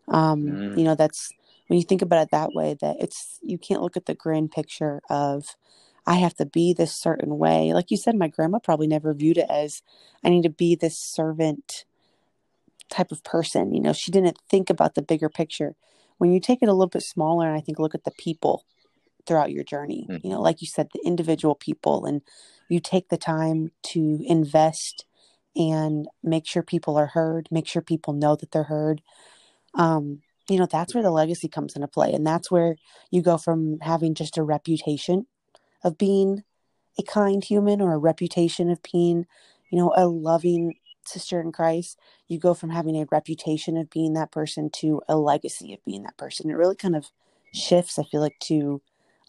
Um, 0.09 0.39
Mm. 0.41 0.77
you 0.77 0.85
know, 0.85 0.95
that's 0.95 1.33
when 1.69 1.79
you 1.79 1.85
think 1.85 2.03
about 2.03 2.23
it 2.23 2.31
that 2.33 2.53
way, 2.53 2.77
that 2.81 2.97
it's, 3.01 3.39
you 3.43 3.59
can't 3.59 3.83
look 3.83 3.97
at 3.97 4.07
the 4.07 4.15
grand 4.15 4.51
picture 4.51 5.01
of, 5.09 5.57
I 6.07 6.15
have 6.15 6.35
to 6.37 6.47
be 6.47 6.73
this 6.73 6.95
certain 6.95 7.39
way. 7.39 7.73
Like 7.73 7.91
you 7.91 7.97
said, 7.97 8.17
my 8.17 8.29
grandma 8.29 8.59
probably 8.59 8.87
never 8.89 9.15
viewed 9.15 9.39
it 9.39 9.47
as, 9.49 9.83
I 10.25 10.31
need 10.31 10.43
to 10.43 10.51
be 10.51 10.75
this 10.75 10.99
servant 10.99 11.85
type 12.89 13.13
of 13.13 13.23
person. 13.23 13.73
You 13.73 13.81
know, 13.81 13.93
she 13.93 14.11
didn't 14.11 14.39
think 14.49 14.69
about 14.69 14.95
the 14.95 15.03
bigger 15.03 15.29
picture. 15.29 15.77
When 16.19 16.33
you 16.33 16.41
take 16.41 16.63
it 16.63 16.69
a 16.69 16.73
little 16.73 16.89
bit 16.89 17.03
smaller 17.03 17.47
and 17.47 17.57
I 17.57 17.61
think 17.61 17.79
look 17.79 17.95
at 17.95 18.05
the 18.05 18.11
people 18.11 18.65
throughout 19.31 19.53
your 19.53 19.63
journey, 19.63 20.09
Mhm. 20.11 20.25
you 20.25 20.31
know, 20.31 20.41
like 20.41 20.61
you 20.61 20.67
said, 20.67 20.89
the 20.93 21.01
individual 21.05 21.55
people, 21.55 22.05
and 22.05 22.21
you 22.69 22.81
take 22.81 23.11
the 23.11 23.17
time 23.17 23.71
to 23.81 24.21
invest 24.27 25.05
and 25.55 26.09
make 26.21 26.49
sure 26.49 26.65
people 26.65 26.97
are 26.97 27.07
heard, 27.07 27.47
make 27.49 27.69
sure 27.69 27.81
people 27.81 28.13
know 28.13 28.35
that 28.35 28.51
they're 28.51 28.65
heard. 28.65 29.03
Um, 29.75 30.23
you 30.49 30.59
know, 30.59 30.67
that's 30.67 30.95
where 30.95 31.03
the 31.05 31.13
legacy 31.13 31.47
comes 31.47 31.77
into 31.77 31.87
play. 31.87 32.13
And 32.13 32.27
that's 32.27 32.51
where 32.51 32.75
you 33.13 33.23
go 33.23 33.39
from 33.39 33.79
having 33.79 34.15
just 34.15 34.37
a 34.37 34.43
reputation 34.43 35.29
of 35.85 35.97
being 35.97 36.43
a 36.99 37.05
kind 37.05 37.45
human 37.45 37.81
or 37.81 37.95
a 37.95 37.99
reputation 37.99 38.69
of 38.69 38.83
being, 38.83 39.27
you 39.71 39.79
know, 39.79 39.93
a 39.97 40.09
loving 40.09 40.75
sister 41.07 41.41
in 41.41 41.53
Christ. 41.53 42.01
You 42.27 42.41
go 42.41 42.53
from 42.53 42.71
having 42.71 42.97
a 42.97 43.07
reputation 43.13 43.77
of 43.77 43.91
being 43.91 44.15
that 44.15 44.33
person 44.33 44.71
to 44.71 45.03
a 45.09 45.17
legacy 45.17 45.73
of 45.73 45.85
being 45.85 46.03
that 46.03 46.17
person. 46.17 46.51
It 46.51 46.55
really 46.55 46.75
kind 46.75 46.97
of 46.97 47.13
shifts, 47.53 47.97
I 47.97 48.03
feel 48.03 48.21
like, 48.21 48.39
to 48.41 48.83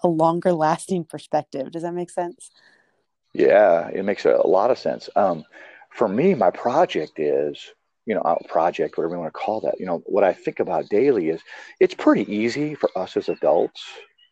a 0.03 0.07
longer 0.07 0.53
lasting 0.53 1.05
perspective. 1.05 1.71
Does 1.71 1.83
that 1.83 1.93
make 1.93 2.09
sense? 2.09 2.49
Yeah, 3.33 3.87
it 3.89 4.03
makes 4.03 4.25
a 4.25 4.35
lot 4.45 4.71
of 4.71 4.77
sense. 4.77 5.09
Um, 5.15 5.45
for 5.89 6.07
me, 6.07 6.33
my 6.35 6.51
project 6.51 7.13
is, 7.17 7.73
you 8.05 8.15
know, 8.15 8.21
a 8.21 8.47
project, 8.47 8.97
whatever 8.97 9.15
you 9.15 9.21
want 9.21 9.33
to 9.33 9.39
call 9.39 9.61
that. 9.61 9.79
You 9.79 9.85
know, 9.85 10.01
what 10.05 10.23
I 10.23 10.33
think 10.33 10.59
about 10.59 10.89
daily 10.89 11.29
is 11.29 11.41
it's 11.79 11.93
pretty 11.93 12.31
easy 12.33 12.75
for 12.75 12.89
us 12.95 13.15
as 13.17 13.29
adults. 13.29 13.83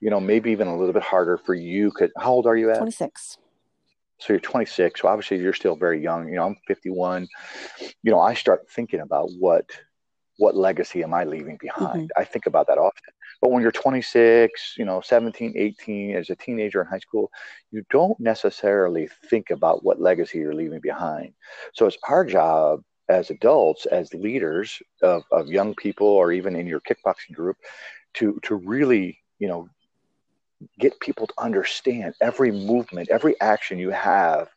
You 0.02 0.10
know, 0.10 0.20
maybe 0.20 0.52
even 0.52 0.68
a 0.68 0.78
little 0.78 0.94
bit 0.94 1.04
harder 1.04 1.38
for 1.38 1.54
you. 1.54 1.92
Could 1.92 2.12
how 2.18 2.32
old 2.32 2.48
are 2.48 2.56
you 2.56 2.72
at? 2.72 2.78
26. 2.78 3.38
So 4.20 4.34
you're 4.34 4.40
26. 4.40 5.02
So 5.02 5.08
obviously 5.08 5.38
you're 5.38 5.54
still 5.54 5.76
very 5.76 6.02
young. 6.02 6.28
You 6.28 6.36
know, 6.36 6.46
I'm 6.46 6.58
51. 6.68 7.28
You 8.04 8.12
know, 8.12 8.20
I 8.20 8.34
start 8.34 8.70
thinking 8.70 9.00
about 9.02 9.30
what 9.40 9.66
what 10.38 10.56
legacy 10.56 11.04
am 11.04 11.14
I 11.14 11.26
leaving 11.26 11.58
behind? 11.60 12.12
I 12.18 12.24
think 12.24 12.46
about 12.46 12.68
that 12.68 12.78
often. 12.78 13.14
But 13.42 13.52
when 13.52 13.62
you're 13.62 13.72
26, 13.72 14.76
you 14.78 14.86
know, 14.86 15.02
17, 15.02 15.54
18, 15.56 16.16
as 16.16 16.30
a 16.30 16.36
teenager 16.36 16.82
in 16.82 16.88
high 16.88 17.00
school, 17.00 17.32
you 17.72 17.84
don't 17.90 18.20
necessarily 18.20 19.08
think 19.30 19.50
about 19.50 19.84
what 19.84 20.02
legacy 20.02 20.40
you're 20.40 20.54
leaving 20.54 20.80
behind. 20.82 21.34
So 21.74 21.86
it's 21.86 21.98
our 22.08 22.26
job 22.26 22.82
as 23.10 23.30
adults, 23.30 23.86
as 23.88 24.14
leaders 24.14 24.82
of, 25.02 25.24
of 25.32 25.48
young 25.48 25.74
people, 25.76 26.08
or 26.08 26.32
even 26.32 26.56
in 26.56 26.68
your 26.68 26.82
kickboxing 26.82 27.34
group, 27.34 27.58
to 28.16 28.40
to 28.44 28.56
really, 28.56 29.20
you 29.40 29.48
know, 29.48 29.70
get 30.80 31.00
people 31.00 31.28
to 31.28 31.34
understand 31.38 32.14
every 32.22 32.52
movement, 32.52 33.10
every 33.10 33.40
action 33.42 33.78
you 33.80 33.90
have 33.92 34.50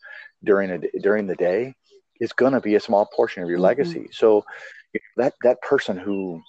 during 0.44 0.70
a 0.70 0.78
during 1.00 1.26
the 1.26 1.36
day 1.36 1.74
is 2.20 2.32
going 2.32 2.52
to 2.52 2.60
be 2.60 2.74
a 2.74 2.80
small 2.80 3.06
portion 3.14 3.42
of 3.42 3.48
your 3.48 3.58
Mhm. 3.58 3.62
legacy. 3.62 4.08
So 4.12 4.44
that 5.16 5.34
that 5.42 5.60
person 5.62 5.96
who 5.98 6.42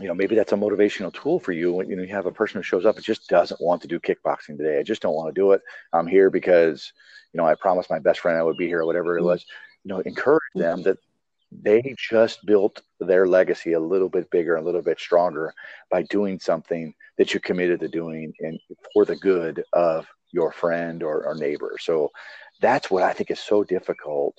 you 0.00 0.08
know 0.08 0.14
maybe 0.14 0.34
that's 0.34 0.52
a 0.52 0.56
motivational 0.56 1.12
tool 1.12 1.38
for 1.38 1.52
you 1.52 1.72
when 1.72 1.88
you, 1.88 1.96
know, 1.96 2.02
you 2.02 2.14
have 2.14 2.26
a 2.26 2.32
person 2.32 2.58
who 2.58 2.62
shows 2.62 2.86
up 2.86 2.96
and 2.96 3.04
just 3.04 3.28
doesn't 3.28 3.60
want 3.60 3.82
to 3.82 3.88
do 3.88 4.00
kickboxing 4.00 4.56
today. 4.56 4.78
I 4.78 4.82
just 4.82 5.02
don't 5.02 5.14
want 5.14 5.34
to 5.34 5.40
do 5.40 5.52
it. 5.52 5.60
I'm 5.92 6.06
here 6.06 6.30
because 6.30 6.92
you 7.32 7.38
know 7.38 7.46
i 7.46 7.54
promised 7.54 7.90
my 7.90 7.98
best 7.98 8.20
friend 8.20 8.38
i 8.38 8.42
would 8.42 8.56
be 8.56 8.66
here 8.66 8.80
or 8.80 8.86
whatever 8.86 9.18
it 9.18 9.22
Mhm. 9.22 9.26
was. 9.26 9.44
You 9.84 9.90
know 9.90 10.00
encourage 10.00 10.52
them 10.54 10.82
that 10.82 10.98
they 11.50 11.94
just 11.98 12.44
built 12.46 12.80
their 13.00 13.26
legacy 13.26 13.74
a 13.74 13.80
little 13.80 14.08
bit 14.08 14.30
bigger 14.30 14.56
a 14.56 14.62
little 14.62 14.82
bit 14.82 14.98
stronger 14.98 15.52
by 15.90 16.02
doing 16.02 16.38
something 16.38 16.94
that 17.18 17.34
you 17.34 17.40
committed 17.40 17.80
to 17.80 17.88
doing 17.88 18.32
and 18.40 18.58
for 18.92 19.04
the 19.04 19.16
good 19.16 19.62
of 19.74 20.06
your 20.30 20.50
friend 20.52 21.02
or, 21.02 21.26
or 21.26 21.34
neighbor. 21.34 21.76
So 21.78 22.10
that's 22.60 22.90
what 22.90 23.02
i 23.02 23.12
think 23.12 23.30
is 23.30 23.40
so 23.40 23.64
difficult 23.64 24.36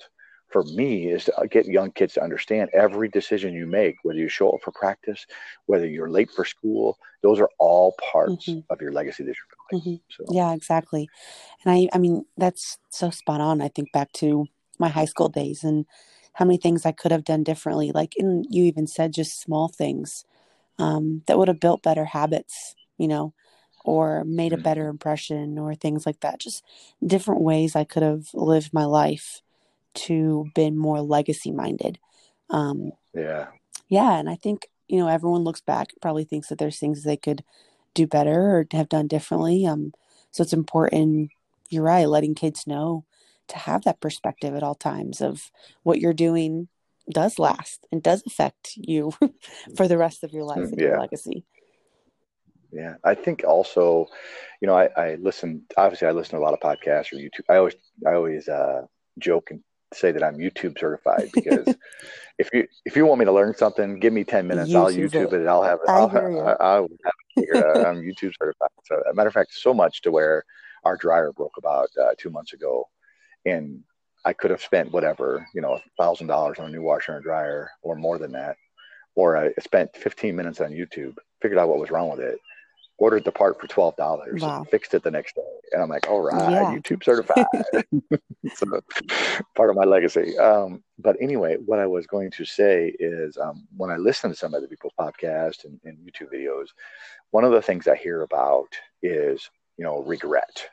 for 0.54 0.64
me 0.64 1.08
is 1.10 1.26
to 1.26 1.48
get 1.50 1.66
young 1.66 1.92
kids 1.92 2.14
to 2.14 2.24
understand 2.24 2.70
every 2.74 3.10
decision 3.10 3.54
you 3.54 3.66
make, 3.66 3.96
whether 4.04 4.20
you 4.20 4.30
show 4.30 4.52
up 4.52 4.62
for 4.62 4.72
practice, 4.72 5.26
whether 5.66 5.88
you're 5.88 6.10
late 6.10 6.30
for 6.32 6.46
school, 6.46 6.98
those 7.22 7.40
are 7.40 7.50
all 7.60 7.94
parts 8.12 8.46
Mhm. 8.46 8.64
of 8.70 8.82
your 8.82 8.92
legacy 8.92 9.24
that 9.24 9.36
you're 9.36 9.52
building. 9.52 9.80
So 10.10 10.24
Yeah, 10.28 10.54
exactly. 10.54 11.10
And 11.64 11.72
I, 11.74 11.88
I 11.94 11.98
mean, 11.98 12.26
that's 12.36 12.78
so 12.90 13.10
spot 13.10 13.40
on. 13.40 13.62
I 13.62 13.68
think 13.68 13.92
back 13.92 14.12
to 14.14 14.46
my 14.78 14.88
high 14.88 15.06
school 15.06 15.30
days 15.30 15.64
and 15.64 15.86
how 16.34 16.44
many 16.46 16.58
things 16.58 16.86
I 16.86 16.92
could 16.92 17.12
have 17.12 17.24
done 17.24 17.44
differently. 17.44 17.92
Like, 17.92 18.14
and 18.18 18.46
you 18.50 18.64
even 18.64 18.86
said 18.86 19.14
just 19.14 19.40
small 19.40 19.68
things 19.68 20.24
um, 20.78 21.22
that 21.26 21.38
would 21.38 21.48
have 21.48 21.60
built 21.60 21.82
better 21.82 22.06
habits, 22.06 22.76
you 22.98 23.08
know, 23.08 23.34
or 23.84 24.24
made 24.24 24.52
a 24.52 24.56
Mhm. 24.56 24.64
better 24.64 24.88
impression 24.88 25.58
or 25.58 25.74
things 25.74 26.06
like 26.06 26.20
that. 26.20 26.40
Just 26.40 26.64
different 27.06 27.42
ways 27.42 27.76
I 27.76 27.84
could 27.84 28.04
have 28.04 28.28
lived 28.34 28.72
my 28.74 28.84
life 28.86 29.42
to 29.94 30.50
been 30.54 30.76
more 30.76 31.00
legacy 31.00 31.50
minded. 31.50 31.98
Um, 32.50 32.92
yeah, 33.14 33.46
yeah, 33.88 34.18
and 34.18 34.28
I 34.28 34.34
think, 34.36 34.68
you 34.88 34.98
know, 34.98 35.08
everyone 35.08 35.44
looks 35.44 35.60
back, 35.60 35.92
probably 36.00 36.24
thinks 36.24 36.48
that 36.48 36.58
there's 36.58 36.78
things 36.78 37.02
they 37.02 37.16
could 37.16 37.44
do 37.94 38.06
better 38.06 38.56
or 38.58 38.66
have 38.72 38.88
done 38.88 39.06
differently. 39.06 39.66
Um, 39.66 39.92
so 40.30 40.42
it's 40.42 40.52
important, 40.52 41.30
you're 41.70 41.82
right, 41.84 42.08
letting 42.08 42.34
kids 42.34 42.66
know 42.66 43.04
to 43.48 43.58
have 43.58 43.84
that 43.84 44.00
perspective 44.00 44.54
at 44.54 44.62
all 44.62 44.74
times 44.74 45.20
of 45.20 45.50
what 45.82 46.00
you're 46.00 46.14
doing 46.14 46.68
does 47.10 47.38
last 47.38 47.86
and 47.92 48.02
does 48.02 48.22
affect 48.26 48.72
you 48.76 49.12
for 49.76 49.86
the 49.86 49.98
rest 49.98 50.24
of 50.24 50.32
your 50.32 50.44
life 50.44 50.58
and 50.58 50.78
your 50.80 50.92
Yeah. 50.92 50.98
legacy. 50.98 51.44
yeah. 52.72 52.94
I 53.04 53.14
think 53.14 53.44
also, 53.46 54.06
you 54.60 54.66
know, 54.66 54.76
I, 54.76 54.88
I 54.96 55.14
listen. 55.16 55.62
Obviously, 55.76 56.08
I 56.08 56.12
listen 56.12 56.32
to 56.32 56.38
a 56.38 56.46
lot 56.46 56.54
of 56.54 56.60
podcasts 56.60 57.12
or 57.12 57.16
YouTube. 57.16 57.44
I 57.48 57.56
always, 57.56 57.74
I 58.06 58.14
always 58.14 58.48
uh, 58.48 58.86
joke 59.18 59.50
and 59.50 59.62
say 59.94 60.12
that 60.12 60.22
I'm 60.22 60.36
YouTube 60.36 60.78
certified 60.78 61.30
because 61.32 61.74
if 62.38 62.50
you 62.52 62.66
if 62.84 62.96
you 62.96 63.06
want 63.06 63.18
me 63.18 63.24
to 63.24 63.32
learn 63.32 63.54
something, 63.54 63.98
give 63.98 64.12
me 64.12 64.24
ten 64.24 64.46
minutes. 64.46 64.74
I'll 64.74 64.90
YouTube 64.90 65.32
it. 65.32 65.42
it. 65.42 65.46
I'll 65.46 65.62
have 65.62 65.78
it. 65.82 65.88
I'll. 65.88 66.08
I, 66.60 66.80
will 66.80 66.88
have 67.04 67.12
it 67.36 67.40
figured 67.40 67.64
out. 67.64 67.86
I'm 67.86 68.02
YouTube 68.02 68.32
certified. 68.38 68.68
So, 68.84 69.02
a 69.10 69.14
matter 69.14 69.28
of 69.28 69.34
fact, 69.34 69.52
so 69.54 69.74
much 69.74 70.02
to 70.02 70.10
where 70.10 70.44
our 70.84 70.96
dryer 70.96 71.32
broke 71.32 71.56
about 71.58 71.88
uh, 72.00 72.10
two 72.18 72.30
months 72.30 72.52
ago, 72.52 72.88
and 73.44 73.82
I 74.24 74.32
could 74.32 74.50
have 74.50 74.62
spent 74.62 74.92
whatever 74.92 75.46
you 75.54 75.60
know, 75.60 75.80
thousand 75.98 76.28
dollars 76.28 76.58
on 76.58 76.66
a 76.66 76.72
new 76.72 76.82
washer 76.82 77.14
and 77.14 77.24
dryer, 77.24 77.70
or 77.82 77.96
more 77.96 78.18
than 78.18 78.32
that, 78.32 78.56
or 79.14 79.36
I 79.36 79.52
spent 79.60 79.96
15 79.96 80.34
minutes 80.34 80.60
on 80.60 80.72
YouTube, 80.72 81.16
figured 81.40 81.58
out 81.58 81.68
what 81.68 81.78
was 81.78 81.90
wrong 81.90 82.10
with 82.10 82.20
it, 82.20 82.38
ordered 82.98 83.24
the 83.24 83.32
part 83.32 83.60
for 83.60 83.66
twelve 83.66 83.96
dollars, 83.96 84.42
Wow. 84.42 84.64
fixed 84.70 84.94
it 84.94 85.02
the 85.02 85.10
next 85.10 85.34
day, 85.34 85.42
and 85.72 85.82
I'm 85.82 85.88
like, 85.88 86.08
all 86.08 86.20
right, 86.20 86.50
Yeah. 86.50 86.76
YouTube 86.76 87.02
certified. 87.04 87.46
so 88.54 88.80
part 89.54 89.70
of 89.70 89.76
my 89.76 89.84
legacy. 89.84 90.36
Um, 90.38 90.82
but 90.98 91.16
anyway, 91.20 91.56
what 91.56 91.78
I 91.78 91.86
was 91.86 92.06
going 92.06 92.30
to 92.32 92.44
say 92.44 92.94
is 92.98 93.36
um, 93.38 93.66
when 93.76 93.90
I 93.90 93.96
listen 93.96 94.30
to 94.30 94.36
some 94.36 94.54
other 94.54 94.68
people's 94.68 94.92
podcasts 94.98 95.64
and, 95.64 95.80
and 95.84 95.98
YouTube 95.98 96.32
videos, 96.32 96.66
one 97.30 97.44
of 97.44 97.52
the 97.52 97.62
things 97.62 97.88
I 97.88 97.96
hear 97.96 98.22
about 98.22 98.68
is 99.02 99.48
you 99.76 99.84
know 99.84 100.02
regret. 100.02 100.68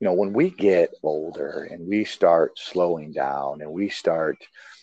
You 0.00 0.06
know, 0.06 0.14
when 0.14 0.32
we 0.32 0.50
get 0.50 0.94
older 1.02 1.68
and 1.70 1.88
we 1.88 2.04
start 2.04 2.56
slowing 2.56 3.10
down 3.12 3.62
and 3.62 3.72
we 3.72 3.88
start, 3.88 4.38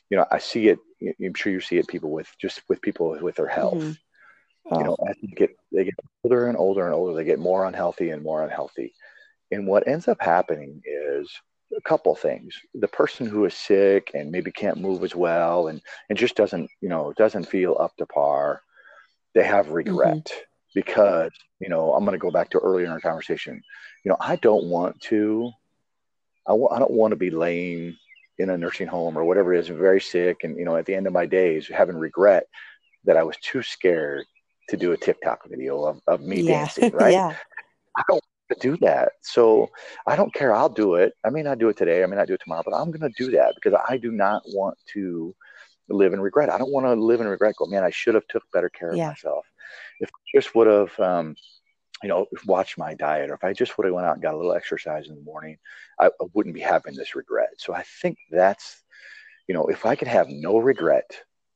you 0.09 0.17
know, 0.17 0.25
I 0.29 0.39
see 0.39 0.67
it. 0.67 0.79
I'm 1.24 1.33
sure 1.33 1.53
you 1.53 1.62
see 1.62 1.77
it. 1.77 1.88
People 1.88 2.12
with 2.12 2.27
just 2.38 2.62
with 2.67 2.81
people 2.81 3.17
with 3.21 3.35
their 3.35 3.47
health 3.47 3.75
Mhm. 3.75 3.97
You 4.65 4.77
oh. 4.77 4.81
know 4.81 4.95
Oh, 5.00 5.07
as 5.07 5.15
they 5.22 5.27
get 5.27 5.55
they 5.72 5.84
get 5.86 5.95
older 6.24 6.48
and 6.48 6.57
older 6.57 6.86
and 6.86 6.93
older 6.93 7.13
they 7.13 7.24
get 7.24 7.39
more 7.39 7.65
unhealthy 7.65 8.10
and 8.10 8.24
more 8.24 8.43
unhealthy. 8.43 8.93
And 9.51 9.67
what 9.67 9.88
ends 9.88 10.07
up 10.07 10.17
happening 10.19 10.81
is 10.86 11.29
a 11.75 11.81
couple 11.81 12.15
things. 12.15 12.60
The 12.74 12.88
person 12.88 13.27
who 13.27 13.45
is 13.45 13.53
sick 13.53 14.12
and 14.13 14.31
maybe 14.31 14.51
can't 14.51 14.81
move 14.81 15.03
as 15.03 15.15
well 15.15 15.67
and 15.67 15.81
and 16.10 16.17
just 16.17 16.36
doesn't 16.36 16.69
you 16.81 16.89
know 16.89 17.13
doesn't 17.13 17.45
feel 17.45 17.77
up 17.79 17.95
to 17.98 18.05
par 18.05 18.62
they 19.34 19.43
have 19.43 19.65
mm-hmm. 19.65 19.75
regret 19.75 20.31
because 20.74 21.31
you 21.60 21.69
know 21.69 21.93
i'm 21.93 22.05
going 22.05 22.17
to 22.17 22.25
go 22.25 22.31
back 22.31 22.50
to 22.50 22.60
earlier 22.60 22.86
in 22.86 22.91
our 22.91 23.00
conversation. 23.00 23.62
You 24.03 24.10
know 24.10 24.17
i 24.19 24.36
don't 24.38 24.65
want 24.65 25.00
to 25.01 25.51
I 26.48 26.51
w- 26.51 26.69
I 26.69 26.77
don't 26.77 26.91
want 26.91 27.12
to 27.12 27.15
be 27.15 27.31
laying 27.31 27.98
in 28.38 28.51
a 28.51 28.57
nursing 28.57 28.88
home 28.88 29.17
or 29.17 29.25
whatever 29.25 29.53
it 29.53 29.60
is 29.60 29.67
very 29.67 30.01
sick 30.01 30.43
and 30.43 30.57
you 30.57 30.65
know 30.65 30.75
at 30.75 30.86
the 30.86 30.95
end 30.95 31.07
of 31.07 31.13
my 31.13 31.25
days 31.25 31.67
having 31.67 31.98
regret 31.98 32.45
that 33.05 33.17
i 33.17 33.24
was 33.24 33.38
too 33.41 33.62
scared 33.62 34.25
to 34.69 34.77
do 34.77 34.91
a 34.91 34.98
tiktok 34.98 35.48
video 35.48 35.84
of, 35.86 36.00
of 36.07 36.22
me 36.22 36.41
yeah. 36.41 36.60
dancing 36.60 36.91
right? 36.93 37.12
Yeah. 37.12 37.36
i 37.98 38.03
don't 38.10 38.15
want 38.50 38.60
to 38.62 38.69
do 38.69 38.77
that. 38.77 39.13
So 39.22 39.69
i 40.05 40.15
don't 40.15 40.34
care. 40.34 40.53
I'll 40.53 40.69
do 40.69 40.95
it. 40.95 41.13
I 41.25 41.29
may 41.29 41.41
not 41.41 41.57
do 41.57 41.69
it 41.69 41.77
today. 41.77 42.03
I 42.03 42.05
may 42.05 42.15
not 42.15 42.27
do 42.27 42.34
it 42.36 42.41
tomorrow 42.43 42.63
but 42.65 42.75
i'm 42.75 42.91
going 42.91 43.01
to 43.12 43.24
do 43.24 43.31
that 43.31 43.55
because 43.55 43.77
i 43.88 43.98
do 43.98 44.12
not 44.12 44.43
want 44.48 44.77
to 44.93 45.36
live 45.89 46.13
in 46.13 46.19
regret. 46.19 46.50
I 46.50 46.57
don't 46.57 46.72
want 46.72 46.86
to 46.88 46.93
live 46.93 47.22
in 47.22 47.27
regret 47.27 47.55
go 47.57 47.65
man 47.65 47.84
i 47.84 47.89
should 47.89 48.15
have 48.15 48.27
took 48.27 48.43
better 48.51 48.69
care 48.69 48.89
of 48.91 48.98
Yeah. 48.98 49.10
myself. 49.10 49.45
If 50.00 50.10
i 50.10 50.38
just 50.38 50.55
would 50.55 50.67
have 50.67 51.00
um, 51.00 51.36
you 52.03 52.10
know 52.10 52.25
watched 52.45 52.77
my 52.77 52.93
diet 52.93 53.29
or 53.29 53.36
if 53.36 53.43
i 53.43 53.53
just 53.53 53.77
would 53.77 53.86
have 53.86 53.93
went 53.93 54.05
out 54.05 54.13
and 54.13 54.22
got 54.22 54.34
a 54.34 54.38
little 54.38 54.53
exercise 54.53 55.07
in 55.07 55.15
the 55.15 55.22
morning 55.22 55.57
I, 56.00 56.07
I 56.07 56.25
wouldn't 56.34 56.55
be 56.55 56.62
having 56.62 56.95
this 56.95 57.15
regret. 57.15 57.50
So 57.57 57.74
i 57.74 57.84
think 58.01 58.17
that's 58.29 58.84
you 59.48 59.55
know 59.55 59.65
if 59.67 59.86
i 59.86 59.95
could 59.95 60.07
have 60.10 60.27
no 60.29 60.57
regret 60.57 61.10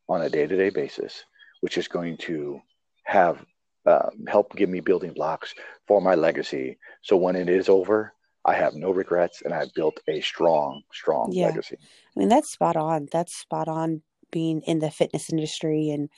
on 0.07 0.21
a 0.21 0.29
day-to-day 0.29 0.69
basis 0.69 1.23
which 1.61 1.77
is 1.77 1.87
going 1.87 2.17
to 2.17 2.61
have 3.09 3.43
um, 3.85 4.25
help 4.27 4.55
give 4.55 4.69
me 4.69 4.79
building 4.81 5.13
blocks 5.13 5.55
for 5.87 6.01
my 6.01 6.15
legacy 6.15 6.77
so 7.01 7.17
when 7.17 7.35
it 7.35 7.49
is 7.49 7.69
over 7.69 8.13
i 8.45 8.53
have 8.53 8.75
no 8.75 8.91
regrets 8.91 9.41
and 9.43 9.53
i've 9.53 9.73
built 9.73 9.99
a 10.07 10.21
strong 10.21 10.81
strong 10.93 11.33
Yeah. 11.33 11.47
legacy 11.47 11.77
I 11.81 12.19
mean, 12.19 12.29
that's 12.29 12.51
spot 12.51 12.75
on. 12.75 13.07
That's 13.11 13.35
spot 13.35 13.67
on 13.67 14.01
being 14.31 14.61
in 14.61 14.79
the 14.79 14.91
fitness 14.91 15.29
industry 15.29 15.89
and 15.89 16.09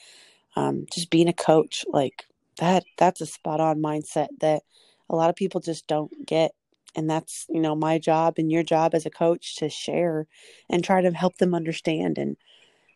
um, 0.55 0.86
just 0.91 1.10
being 1.10 1.27
a 1.27 1.33
coach. 1.33 1.86
Like 1.88 2.25
that, 2.60 2.83
that's 2.98 3.21
a 3.21 3.25
spot 3.25 3.60
on 3.60 3.81
mindset 3.81 4.27
that 4.39 4.63
a 5.10 5.15
lot 5.15 5.29
of 5.29 5.36
people 5.36 5.62
just 5.62 5.88
don't 5.88 6.12
get. 6.25 6.53
And 6.95 7.10
that's, 7.10 7.45
you 7.50 7.62
know, 7.62 7.75
my 7.75 8.00
job 8.00 8.36
and 8.38 8.51
your 8.51 8.63
job 8.63 8.95
as 8.95 9.05
a 9.05 9.12
coach 9.12 9.55
to 9.57 9.69
share 9.69 10.27
and 10.69 10.83
try 10.83 11.01
to 11.01 11.12
help 11.12 11.38
them 11.38 11.55
understand. 11.55 12.17
And 12.17 12.36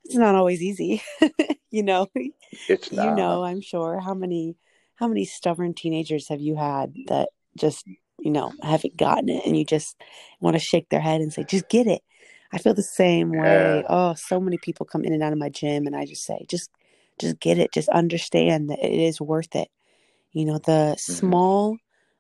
it's 0.06 0.16
not 0.16 0.36
always 0.36 0.62
easy, 0.62 1.02
you 1.72 1.84
know. 1.84 2.08
it's 2.70 2.92
you 2.92 3.12
know 3.12 3.44
i'm 3.44 3.60
sure 3.60 4.00
how 4.00 4.14
many 4.14 4.56
how 4.96 5.08
many 5.08 5.26
stubborn 5.26 5.74
teenagers 5.74 6.30
have 6.30 6.40
you 6.40 6.56
had 6.56 6.94
that 7.08 7.30
just 7.58 7.86
you 8.20 8.32
know 8.32 8.54
haven't 8.62 8.96
gotten 8.96 9.28
it 9.30 9.46
and 9.46 9.58
you 9.58 9.66
just 9.66 9.98
want 10.40 10.56
to 10.56 10.60
shake 10.60 10.88
their 10.90 11.02
head 11.02 11.20
and 11.20 11.34
say 11.34 11.44
just 11.44 11.68
get 11.68 11.86
it 11.86 12.02
i 12.54 12.58
feel 12.58 12.74
the 12.74 12.82
same 12.84 13.32
way 13.32 13.78
Yeah. 13.80 13.82
oh 13.90 14.14
so 14.14 14.40
many 14.40 14.58
people 14.58 14.86
come 14.86 15.04
in 15.04 15.12
and 15.12 15.22
out 15.22 15.34
of 15.34 15.40
my 15.40 15.50
gym 15.50 15.86
and 15.86 15.96
i 15.96 16.06
just 16.06 16.24
say 16.24 16.46
just 16.48 16.70
just 17.20 17.40
get 17.42 17.58
it 17.58 17.74
just 17.74 17.90
understand 17.90 18.70
that 18.70 18.80
it 18.80 18.94
is 18.94 19.20
worth 19.20 19.54
it 19.56 19.68
you 20.32 20.46
know 20.46 20.60
the 20.60 20.96
Mhm. 20.98 21.00
small 21.00 21.78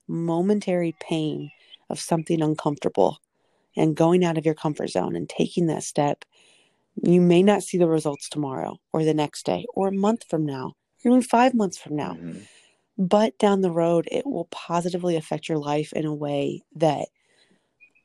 momentary 0.07 0.95
pain 0.99 1.49
of 1.89 1.99
something 1.99 2.41
uncomfortable 2.41 3.19
and 3.77 3.95
going 3.95 4.23
out 4.25 4.37
of 4.37 4.45
your 4.45 4.55
comfort 4.55 4.89
zone 4.89 5.15
and 5.15 5.29
taking 5.29 5.67
that 5.67 5.83
step 5.83 6.25
you 7.01 7.21
may 7.21 7.43
not 7.43 7.63
see 7.63 7.77
the 7.77 7.87
results 7.87 8.29
tomorrow 8.29 8.77
or 8.93 9.03
the 9.03 9.13
next 9.13 9.45
day 9.45 9.65
or 9.73 9.89
a 9.89 9.91
month 9.91 10.25
from 10.29 10.45
now, 10.45 10.73
or 11.03 11.11
even 11.11 11.21
five 11.21 11.53
months 11.53 11.77
from 11.77 11.95
now. 11.95 12.13
Mhm. 12.13 12.47
But 12.97 13.37
down 13.37 13.61
the 13.61 13.71
road, 13.71 14.07
it 14.11 14.25
will 14.25 14.45
positively 14.45 15.15
affect 15.15 15.49
your 15.49 15.57
life 15.57 15.91
in 15.93 16.05
a 16.05 16.13
way 16.13 16.63
that 16.75 17.09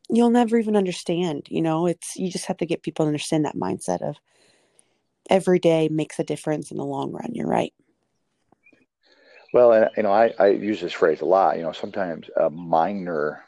you'll 0.08 0.30
never 0.30 0.58
even 0.58 0.76
understand. 0.76 1.46
You 1.48 1.62
know, 1.62 1.86
it's 1.86 2.16
you 2.16 2.30
just 2.30 2.46
have 2.46 2.56
to 2.58 2.66
get 2.66 2.82
people 2.82 3.04
to 3.04 3.08
understand 3.08 3.44
that 3.44 3.56
mindset 3.56 4.02
of 4.02 4.16
every 5.28 5.60
day 5.60 5.88
makes 5.88 6.18
a 6.18 6.24
difference 6.24 6.70
in 6.70 6.76
the 6.76 6.84
long 6.84 7.12
run. 7.12 7.30
You're 7.32 7.46
right. 7.46 7.72
Well, 9.52 9.72
and, 9.72 9.90
you 9.96 10.02
know, 10.02 10.12
I, 10.12 10.32
I 10.38 10.48
use 10.48 10.80
this 10.80 10.92
phrase 10.92 11.20
a 11.20 11.24
lot. 11.24 11.56
You 11.56 11.62
know, 11.62 11.72
sometimes 11.72 12.28
a 12.36 12.50
minor 12.50 13.44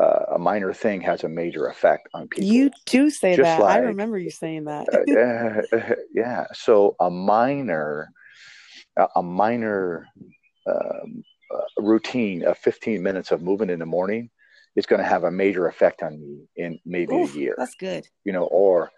uh, 0.00 0.34
a 0.34 0.38
minor 0.38 0.72
thing 0.72 1.00
has 1.02 1.24
a 1.24 1.28
major 1.28 1.66
effect 1.66 2.08
on 2.14 2.28
people. 2.28 2.48
You 2.48 2.70
do 2.86 3.10
say 3.10 3.36
Just 3.36 3.58
that. 3.58 3.60
I 3.62 3.78
remember 3.78 4.18
you 4.18 4.30
saying 4.30 4.64
that. 4.64 4.88
uh, 4.92 5.94
yeah. 6.14 6.46
So 6.52 6.96
a 7.00 7.10
minor 7.10 8.12
a 8.96 9.08
a 9.16 9.22
minor 9.22 10.06
um, 10.66 11.22
uh, 11.54 11.82
routine 11.82 12.44
of 12.44 12.56
15 12.58 13.02
minutes 13.02 13.30
of 13.30 13.42
movement 13.42 13.70
in 13.70 13.78
the 13.78 13.86
morning 13.86 14.30
is 14.76 14.86
going 14.86 15.00
to 15.02 15.06
have 15.08 15.24
a 15.24 15.30
major 15.30 15.66
effect 15.66 16.02
on 16.02 16.20
me 16.20 16.48
in 16.56 16.78
maybe 16.86 17.14
Oof, 17.14 17.34
a 17.34 17.38
year. 17.38 17.54
that's 17.58 17.74
good. 17.74 18.06
You 18.24 18.32
know, 18.32 18.44
or 18.44 18.90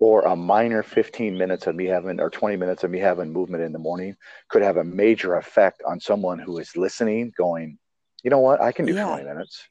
or 0.00 0.22
a 0.22 0.34
minor 0.34 0.82
15 0.82 1.38
minutes 1.38 1.68
of 1.68 1.76
me 1.76 1.84
having 1.86 2.18
or 2.18 2.30
20 2.30 2.56
minutes 2.56 2.82
of 2.82 2.90
me 2.90 2.98
having 2.98 3.32
movement 3.32 3.62
in 3.62 3.72
the 3.72 3.78
morning 3.78 4.16
could 4.48 4.62
have 4.62 4.76
a 4.76 4.84
major 4.84 5.36
effect 5.36 5.82
on 5.86 6.00
someone 6.00 6.40
who 6.40 6.58
is 6.58 6.76
listening 6.76 7.32
going 7.36 7.78
you 8.24 8.30
know 8.30 8.40
what 8.40 8.60
i 8.60 8.72
can 8.72 8.84
do 8.84 8.94
Yeah. 8.94 9.06
20 9.06 9.24
minutes 9.24 9.64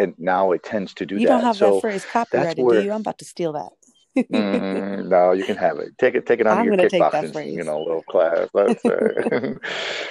and 0.00 0.14
now 0.18 0.52
it 0.52 0.62
tends 0.62 0.94
to 0.94 1.06
do 1.06 1.16
You 1.16 1.20
that. 1.20 1.22
You 1.22 1.28
don't 1.28 1.44
have 1.44 1.56
so 1.56 1.74
that 1.74 1.80
phrase 1.80 2.04
copyrighted, 2.04 2.68
do 2.68 2.82
you? 2.82 2.92
I'm 2.92 3.02
about 3.02 3.18
to 3.18 3.24
steal 3.24 3.52
that. 3.52 3.70
mm, 4.16 5.06
no 5.08 5.32
you 5.32 5.44
can 5.44 5.56
have 5.56 5.78
it. 5.78 5.96
Take 5.98 6.14
it 6.14 6.26
take 6.26 6.40
it 6.40 6.46
on 6.46 6.58
I'm 6.58 6.64
your 6.64 6.76
gonna 6.76 6.88
take 6.88 7.02
that 7.02 7.12
kickboxing 7.12 7.52
you 7.52 7.64
know 7.64 7.78
little 7.78 8.02
class 8.02 8.48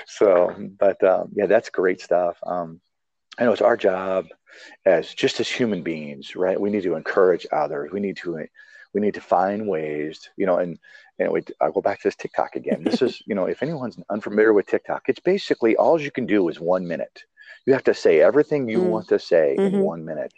so 0.07 0.55
but 0.79 1.03
um, 1.03 1.29
yeah 1.33 1.47
that's 1.47 1.69
great 1.69 2.01
stuff. 2.01 2.37
Um, 2.45 2.79
i 3.37 3.43
know 3.43 3.51
it's 3.51 3.61
our 3.61 3.77
job 3.77 4.27
as 4.85 5.13
just 5.13 5.39
as 5.39 5.49
human 5.49 5.81
beings 5.81 6.35
right? 6.35 6.59
We 6.59 6.69
need 6.69 6.83
to 6.83 6.95
encourage 6.95 7.47
others. 7.51 7.91
We 7.91 7.99
need 7.99 8.17
to 8.17 8.45
we 8.93 9.01
need 9.01 9.15
to 9.15 9.21
find 9.21 9.67
ways 9.67 10.29
you 10.37 10.45
know 10.45 10.57
and 10.57 10.77
and 11.17 11.31
we, 11.31 11.41
i 11.59 11.69
go 11.69 11.81
back 11.81 11.99
to 11.99 12.07
this 12.07 12.15
tiktok 12.15 12.55
again. 12.55 12.83
This 12.83 13.01
is 13.01 13.21
you 13.25 13.35
know 13.35 13.45
if 13.45 13.63
anyone's 13.63 13.97
unfamiliar 14.09 14.53
with 14.53 14.67
tiktok 14.67 15.09
it's 15.09 15.19
basically 15.19 15.75
all 15.75 15.99
you 15.99 16.11
can 16.11 16.25
do 16.25 16.47
is 16.47 16.59
one 16.59 16.87
minute 16.87 17.23
you 17.69 17.75
have 17.75 17.85
to 17.85 17.95
say 17.95 18.21
everything 18.21 18.67
you 18.69 18.81
Mm. 18.81 18.91
want 18.91 19.07
to 19.09 19.19
say 19.19 19.61
in 19.63 19.73
Mhm. 19.73 19.81
one 19.81 20.05
minute. 20.05 20.33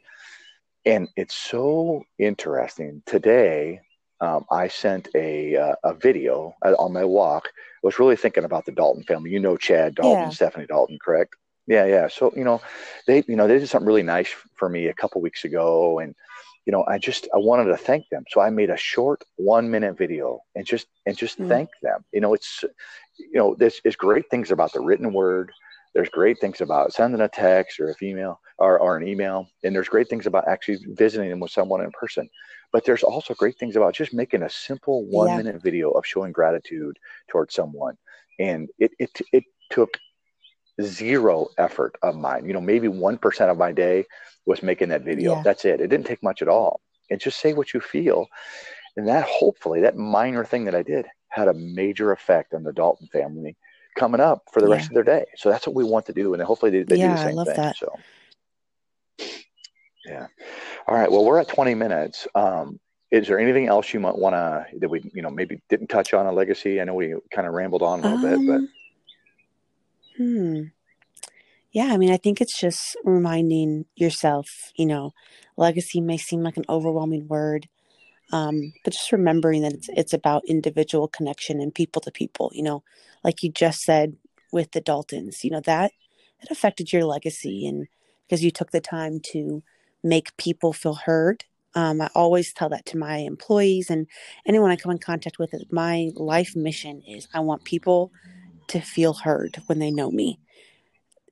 And 0.86 1.10
it's 1.18 1.36
so 1.36 2.04
interesting. 2.20 3.04
Today 3.06 3.82
um, 4.22 4.46
i 4.52 4.68
sent 4.68 5.10
a 5.16 5.56
uh, 5.56 5.76
a 5.84 5.94
video 5.94 6.54
uh, 6.66 6.74
on 6.80 6.94
my 6.94 7.06
walk. 7.06 7.46
I 7.48 7.82
was 7.84 8.00
really 8.00 8.16
thinking 8.18 8.46
about 8.46 8.66
the 8.66 8.72
dalton 8.72 9.04
family. 9.04 9.32
You 9.32 9.40
know 9.40 9.58
chad 9.58 9.96
dalton 9.96 10.30
Yeah. 10.30 10.32
stephanie 10.32 10.68
dalton 10.68 11.00
correct? 11.04 11.36
Yeah 11.68 11.86
yeah. 11.86 12.08
So 12.08 12.32
you 12.36 12.44
know 12.44 12.62
they 13.08 13.24
you 13.28 13.36
know 13.38 13.48
they 13.48 13.60
did 13.60 13.70
something 13.70 13.88
really 13.88 14.04
nice 14.04 14.30
for 14.58 14.70
me 14.70 14.88
a 14.88 14.94
couple 14.94 15.22
weeks 15.22 15.46
ago. 15.46 16.00
And 16.00 16.16
you 16.66 16.72
know 16.74 16.84
i 16.88 16.98
just 16.98 17.28
i 17.36 17.38
wanted 17.38 17.66
to 17.72 17.78
thank 17.78 18.10
them. 18.10 18.24
So 18.30 18.42
i 18.42 18.50
made 18.50 18.70
a 18.70 18.78
short 18.78 19.24
one 19.38 19.72
minute 19.72 19.98
video 19.98 20.42
and 20.56 20.66
just 20.66 20.88
and 21.08 21.18
just 21.18 21.38
Mm. 21.40 21.48
thank 21.50 21.70
them. 21.82 22.06
You 22.14 22.22
know 22.22 22.34
it's 22.34 22.64
you 23.20 23.40
know 23.40 23.56
there's, 23.58 23.80
there's 23.84 23.96
great 23.96 24.30
things 24.30 24.52
about 24.52 24.74
the 24.74 24.82
written 24.82 25.14
word 25.14 25.52
there's 25.94 26.10
great 26.10 26.40
things 26.40 26.62
about 26.62 26.94
sending 26.94 27.22
a 27.22 27.28
text 27.30 27.80
or 27.80 27.90
a 27.90 27.96
female 27.96 28.40
or, 28.58 28.80
or 28.80 28.98
an 28.98 29.08
email 29.08 29.48
and 29.64 29.76
there's 29.76 29.90
great 29.90 30.10
things 30.10 30.26
about 30.28 30.48
actually 30.48 30.80
visiting 30.90 31.30
them 31.30 31.40
with 31.40 31.52
someone 31.52 31.82
in 31.84 31.92
person. 31.92 32.30
But 32.72 32.86
there's 32.86 33.04
also 33.04 33.34
great 33.34 33.58
things 33.58 33.76
about 33.76 33.94
just 33.94 34.14
making 34.14 34.44
a 34.44 34.50
simple 34.50 35.06
one 35.06 35.28
Yeah. 35.28 35.36
minute 35.36 35.62
video 35.62 35.92
of 35.92 36.06
showing 36.06 36.32
gratitude 36.32 36.98
towards 37.30 37.54
someone. 37.56 37.98
And 38.40 38.70
it, 38.80 38.92
it 39.00 39.12
it 39.34 39.44
took 39.70 40.00
zero 40.82 41.48
effort 41.58 41.96
of 42.02 42.16
mine. 42.16 42.46
You 42.46 42.54
know 42.54 42.62
maybe 42.62 42.88
1% 42.88 43.50
of 43.52 43.58
my 43.58 43.72
day 43.72 44.06
was 44.46 44.64
making 44.64 44.90
that 44.90 45.04
video. 45.04 45.34
Yeah. 45.34 45.44
that's 45.44 45.66
it. 45.66 45.82
It 45.82 45.88
didn't 45.90 46.08
take 46.08 46.24
much 46.24 46.42
at 46.42 46.48
all. 46.48 46.82
And 47.10 47.20
just 47.20 47.40
say 47.40 47.54
what 47.54 47.74
you 47.74 47.82
feel. 47.82 48.28
And 48.98 49.08
that 49.08 49.26
hopefully 49.26 49.82
that 49.82 49.98
minor 49.98 50.44
thing 50.46 50.66
that 50.66 50.76
i 50.76 50.84
did 50.84 51.08
had 51.30 51.48
a 51.48 51.54
major 51.54 52.12
effect 52.12 52.54
on 52.54 52.64
the 52.64 52.74
dalton 52.74 53.08
family 53.08 53.58
coming 53.96 54.22
up 54.22 54.44
for 54.52 54.62
the 54.62 54.70
rest 54.70 54.90
of 54.90 54.94
their 54.96 55.04
day. 55.04 55.26
So 55.36 55.50
that's 55.50 55.68
what 55.68 55.76
we 55.76 55.84
want 55.84 56.06
to 56.08 56.14
do 56.14 56.34
and 56.34 56.42
hopefully 56.44 56.72
they, 56.72 56.84
they 56.84 56.98
do 56.98 56.98
Yeah, 56.98 57.12
the 57.12 57.18
I 57.18 57.24
same 57.26 57.36
love 57.36 57.48
thing 57.48 57.56
that. 57.58 57.78
so. 57.78 58.00
Yeah. 60.06 60.28
All 60.88 60.96
right 60.96 61.12
well 61.12 61.24
we're 61.26 61.40
at 61.40 61.48
20 61.48 61.76
minutes. 61.76 62.28
Um 62.36 62.80
is 63.12 63.28
there 63.28 63.40
anything 63.40 63.68
else 63.68 63.94
you 63.94 64.00
might 64.00 64.18
want 64.18 64.36
to 64.36 64.66
that 64.80 64.90
we 64.90 65.02
you 65.14 65.22
know 65.22 65.30
maybe 65.30 65.62
didn't 65.70 65.88
touch 65.88 66.14
on 66.14 66.26
a 66.26 66.32
legacy? 66.32 66.80
I 66.82 66.86
know 66.86 66.96
we 66.96 67.14
kind 67.32 67.48
of 67.48 67.54
rambled 67.54 67.82
on 67.84 68.00
a 68.00 68.04
little 68.04 68.18
bit 68.18 68.48
but 68.48 68.56
Um, 68.56 68.70
Hmm. 70.18 70.62
Yeah, 71.72 71.86
I 71.94 71.98
mean, 71.98 72.12
I 72.12 72.18
think 72.18 72.42
it's 72.42 72.60
just 72.60 72.98
reminding 73.06 73.86
yourself, 73.96 74.46
you 74.76 74.86
know, 74.86 75.14
legacy 75.56 76.02
may 76.02 76.18
seem 76.18 76.44
like 76.44 76.58
an 76.58 76.66
overwhelming 76.68 77.28
word, 77.30 77.70
um, 78.32 78.74
but 78.84 78.94
just 78.94 79.12
remembering 79.12 79.62
that 79.64 79.74
it's, 79.74 79.90
it's 79.90 80.14
about 80.14 80.46
individual 80.46 81.08
connection 81.08 81.60
and 81.60 81.74
people 81.74 82.02
to 82.02 82.12
people, 82.12 82.52
you 82.54 82.64
know, 82.64 82.84
like 83.24 83.44
you 83.44 83.52
just 83.52 83.84
said 83.84 84.16
with 84.52 84.72
the 84.72 84.82
Daltons, 84.82 85.44
you 85.44 85.52
know, 85.52 85.62
that, 85.62 85.92
that 86.42 86.52
affected 86.52 86.92
your 86.92 87.06
legacy 87.06 87.68
and 87.68 87.88
because 88.26 88.44
you 88.44 88.52
took 88.52 88.72
the 88.72 88.82
time 88.82 89.20
to 89.20 89.62
make 90.04 90.36
people 90.38 90.72
feel 90.74 90.94
heard. 90.96 91.44
Um, 91.76 92.02
I 92.02 92.10
always 92.16 92.54
tell 92.54 92.70
that 92.70 92.86
to 92.88 92.98
my 92.98 93.18
employees 93.18 93.90
and 93.90 94.08
anyone 94.46 94.72
I 94.72 94.76
come 94.76 94.92
in 94.92 94.98
contact 94.98 95.38
with. 95.38 95.54
My 95.72 96.12
life 96.16 96.56
mission 96.56 97.02
is 97.08 97.28
I 97.34 97.42
want 97.42 97.64
people 97.66 98.12
to 98.68 98.80
feel 98.80 99.14
heard 99.14 99.62
when 99.68 99.80
they 99.80 99.92
know 99.92 100.12
me 100.12 100.40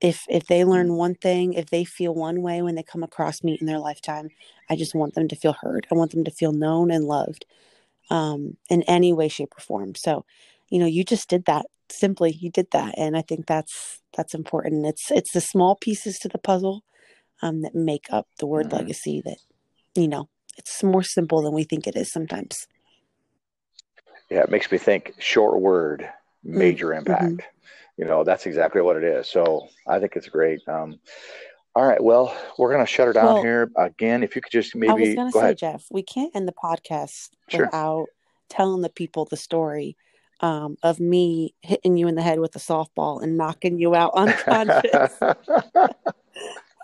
if 0.02 0.26
if 0.30 0.46
they 0.48 0.64
learn 0.64 0.90
mm. 0.90 0.96
one 0.96 1.16
thing 1.16 1.54
if 1.54 1.70
they 1.70 1.84
feel 1.84 2.14
one 2.14 2.42
way 2.42 2.62
when 2.62 2.76
they 2.76 2.84
come 2.84 3.04
across 3.04 3.44
me 3.44 3.58
in 3.60 3.68
their 3.68 3.80
lifetime 3.80 4.30
i 4.70 4.76
just 4.76 4.96
want 4.96 5.14
them 5.14 5.28
to 5.28 5.36
feel 5.36 5.54
heard 5.54 5.88
i 5.92 5.96
want 5.96 6.12
them 6.12 6.24
to 6.24 6.32
feel 6.32 6.52
known 6.52 6.92
and 6.92 7.06
loved 7.06 7.46
um, 8.12 8.58
in 8.70 8.82
any 8.84 9.14
way 9.14 9.28
shape 9.28 9.54
or 9.56 9.62
form 9.62 9.94
so 9.96 10.26
you 10.70 10.80
know 10.80 10.86
you 10.86 11.04
just 11.04 11.30
did 11.30 11.46
that 11.46 11.66
simply 11.90 12.32
you 12.32 12.50
did 12.50 12.68
that 12.72 12.94
and 12.98 13.18
i 13.18 13.22
think 13.22 13.46
that's 13.46 14.02
that's 14.16 14.34
important 14.34 14.86
it's 14.86 15.12
it's 15.12 15.32
the 15.32 15.42
small 15.42 15.76
pieces 15.76 16.18
to 16.20 16.28
the 16.28 16.38
puzzle 16.38 16.84
um, 17.42 17.62
that 17.62 17.76
make 17.76 18.06
up 18.10 18.28
the 18.40 18.48
word 18.48 18.68
mm-hmm. 18.68 18.78
legacy 18.78 19.22
that 19.24 19.38
you 19.96 20.08
know 20.08 20.30
it's 20.58 20.84
more 20.84 21.04
simple 21.04 21.42
than 21.42 21.54
we 21.54 21.64
think 21.64 21.88
it 21.88 21.96
is 21.96 22.12
sometimes 22.12 22.68
yeah 24.30 24.42
it 24.42 24.50
makes 24.50 24.72
me 24.72 24.78
think 24.78 25.14
short 25.20 25.60
word 25.60 26.10
major 26.44 26.88
mm-hmm. 26.88 27.00
impact 27.00 27.24
mm-hmm 27.24 27.59
you 28.00 28.06
know 28.06 28.24
that's 28.24 28.46
exactly 28.46 28.82
what 28.82 28.96
it 28.96 29.04
is 29.04 29.28
so 29.28 29.68
i 29.88 30.00
think 30.00 30.16
it's 30.16 30.30
great 30.30 30.62
um, 30.70 30.98
all 31.76 31.86
right 31.86 32.02
well 32.02 32.36
we're 32.58 32.72
going 32.72 32.84
to 32.84 32.92
shut 32.92 33.06
her 33.06 33.14
down 33.14 33.34
well, 33.34 33.44
here 33.44 33.70
again 33.78 34.24
if 34.24 34.36
you 34.36 34.42
could 34.42 34.52
just 34.52 34.74
maybe 34.74 34.90
i 34.90 34.94
was 34.94 35.16
going 35.16 35.28
to 35.28 35.34
say 35.34 35.40
ahead. 35.40 35.58
jeff 35.58 35.86
we 35.92 36.02
can't 36.02 36.34
end 36.36 36.48
the 36.48 36.54
podcast 36.54 37.30
sure. 37.50 37.66
without 37.66 38.08
telling 38.48 38.82
the 38.82 38.90
people 38.90 39.26
the 39.26 39.38
story 39.38 39.98
um, 40.42 40.78
of 40.84 41.02
me 41.02 41.54
hitting 41.62 41.98
you 41.98 42.08
in 42.08 42.16
the 42.16 42.22
head 42.22 42.40
with 42.40 42.56
a 42.56 42.60
softball 42.60 43.22
and 43.22 43.36
knocking 43.38 43.78
you 43.78 43.94
out 43.94 44.14
unconscious 44.16 45.22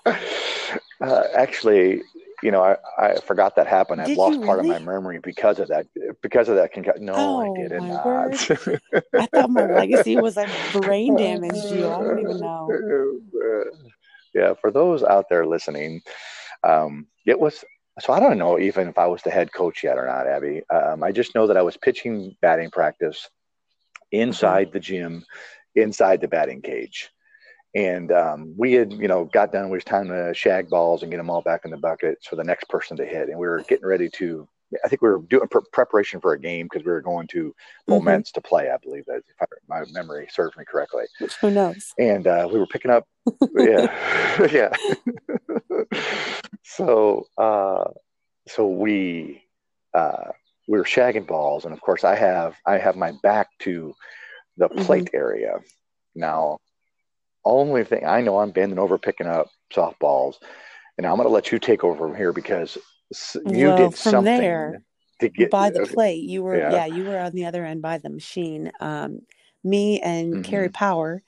uh, 0.06 1.24
actually 1.34 2.02
you 2.44 2.52
know, 2.52 2.64
I, 2.64 2.78
I 2.98 3.16
forgot 3.16 3.56
that 3.56 3.68
happened. 3.68 4.02
I've 4.02 4.18
lost 4.18 4.42
part 4.42 4.60
of 4.60 4.66
my 4.66 4.80
memory 4.80 5.20
because 5.20 5.60
of 5.60 5.68
that. 5.70 5.88
Because 6.22 6.50
of 6.50 6.56
that 6.56 6.72
concussion. 6.72 7.06
No, 7.06 7.14
oh, 7.16 7.54
I 7.54 7.68
did 7.68 7.82
not. 7.82 8.52
I 9.14 9.26
thought 9.28 9.50
my 9.50 9.66
legacy 9.66 10.18
was 10.18 10.36
like 10.38 10.50
brain 10.74 11.16
damaged 11.18 11.66
you. 11.72 11.88
I 11.90 12.00
don't 12.02 12.20
even 12.20 12.40
know. 12.40 12.70
Yeah, 14.34 14.54
for 14.60 14.70
those 14.70 15.02
out 15.02 15.30
there 15.30 15.46
listening, 15.46 16.02
um, 16.62 17.08
it 17.26 17.40
was. 17.40 17.64
So 18.02 18.12
I 18.12 18.20
don't 18.20 18.38
know 18.38 18.60
even 18.60 18.90
if 18.90 18.98
I 18.98 19.08
was 19.08 19.22
the 19.22 19.32
head 19.32 19.54
coach 19.54 19.82
yet 19.82 19.98
or 19.98 20.06
not, 20.06 20.28
Abby. 20.28 20.62
Um, 20.70 21.04
I 21.04 21.14
just 21.14 21.36
know 21.36 21.48
that 21.48 21.56
I 21.56 21.62
was 21.62 21.78
pitching 21.78 22.36
batting 22.42 22.70
practice 22.70 23.30
inside 24.12 24.68
mm-hmm. 24.68 24.74
the 24.74 24.80
gym, 24.82 25.26
inside 25.76 26.20
the 26.20 26.28
batting 26.28 26.62
cage 26.62 27.12
and 27.76 28.10
um, 28.14 28.54
we 28.58 28.72
had, 28.74 28.94
you 28.94 29.10
know, 29.10 29.26
got 29.26 29.52
done. 29.52 29.66
It 29.66 29.70
was 29.70 29.84
time 29.84 30.08
to 30.08 30.34
shag 30.34 30.70
balls 30.70 31.04
and 31.04 31.12
get 31.12 31.18
them 31.18 31.30
all 31.30 31.42
back 31.42 31.66
in 31.66 31.72
the 31.72 31.78
buckets 31.78 32.26
for 32.26 32.38
the 32.38 32.44
next 32.44 32.70
person 32.70 32.96
to 32.98 33.06
hit. 33.06 33.28
And 33.28 33.38
we 33.38 33.48
were 33.48 33.64
getting 33.68 33.86
ready 33.86 34.10
to. 34.12 34.48
I 34.84 34.88
think 34.88 35.02
we 35.02 35.10
were 35.10 35.22
doing 35.30 35.48
pre- 35.48 35.62
preparation 35.72 36.20
for 36.20 36.34
a 36.34 36.40
game 36.40 36.66
because 36.66 36.86
we 36.86 36.92
were 36.92 37.02
going 37.02 37.28
to 37.28 37.50
mm-hmm. 37.50 37.92
Moments 37.92 38.32
to 38.32 38.42
play. 38.42 38.72
I 38.72 38.78
believe 38.78 39.06
that 39.06 39.18
if 39.18 39.42
I, 39.42 39.46
my 39.68 39.86
memory 39.92 40.28
serves 40.32 40.58
me 40.58 40.64
correctly. 40.66 41.04
Who 41.42 41.52
knows? 41.52 41.92
And 42.00 42.26
uh, 42.26 42.48
we 42.52 42.58
were 42.58 42.66
picking 42.66 42.92
up. 42.92 43.06
yeah, 43.58 44.48
yeah. 44.52 44.74
so, 46.64 47.28
uh, 47.38 47.86
so 48.48 48.68
we 48.68 49.44
uh, 49.94 50.32
we 50.68 50.78
were 50.78 50.84
shagging 50.84 51.28
balls, 51.28 51.66
and 51.66 51.74
of 51.74 51.82
course, 51.82 52.04
I 52.04 52.16
have 52.16 52.56
I 52.66 52.78
have 52.78 52.96
my 52.96 53.14
back 53.22 53.50
to 53.60 53.94
the 54.58 54.68
mm-hmm. 54.70 54.84
plate 54.84 55.06
mm-hmm. 55.06 55.18
area. 55.18 55.60
Now, 56.16 56.60
only 57.46 57.84
thing 57.84 58.06
I 58.06 58.22
know 58.22 58.40
I'm 58.40 58.52
bending 58.52 58.80
over 58.80 58.98
picking 58.98 59.28
up 59.28 59.50
softballs, 59.74 60.36
and 60.98 61.06
I'm 61.06 61.16
going 61.16 61.28
to 61.28 61.34
let 61.34 61.52
you 61.52 61.60
take 61.60 61.84
over 61.84 61.98
from 61.98 62.16
here 62.16 62.34
because 62.34 62.78
you 63.46 63.68
well, 63.68 63.78
did 63.78 63.96
something 63.96 64.24
there, 64.24 64.84
to 65.20 65.30
get 65.30 65.52
by 65.52 65.70
the 65.70 65.86
plate. 65.86 66.24
You 66.24 66.44
were 66.44 66.58
yeah. 66.58 66.72
yeah. 66.72 66.86
you 66.86 67.04
were 67.04 67.18
on 67.18 67.34
the 67.34 67.46
other 67.46 67.66
end 67.66 67.82
by 67.82 67.98
the 67.98 68.10
machine. 68.10 68.72
Um, 68.80 69.22
me 69.64 70.00
and 70.02 70.34
mm-hmm. 70.34 70.42
Carrie 70.44 70.70
Power 70.70 71.22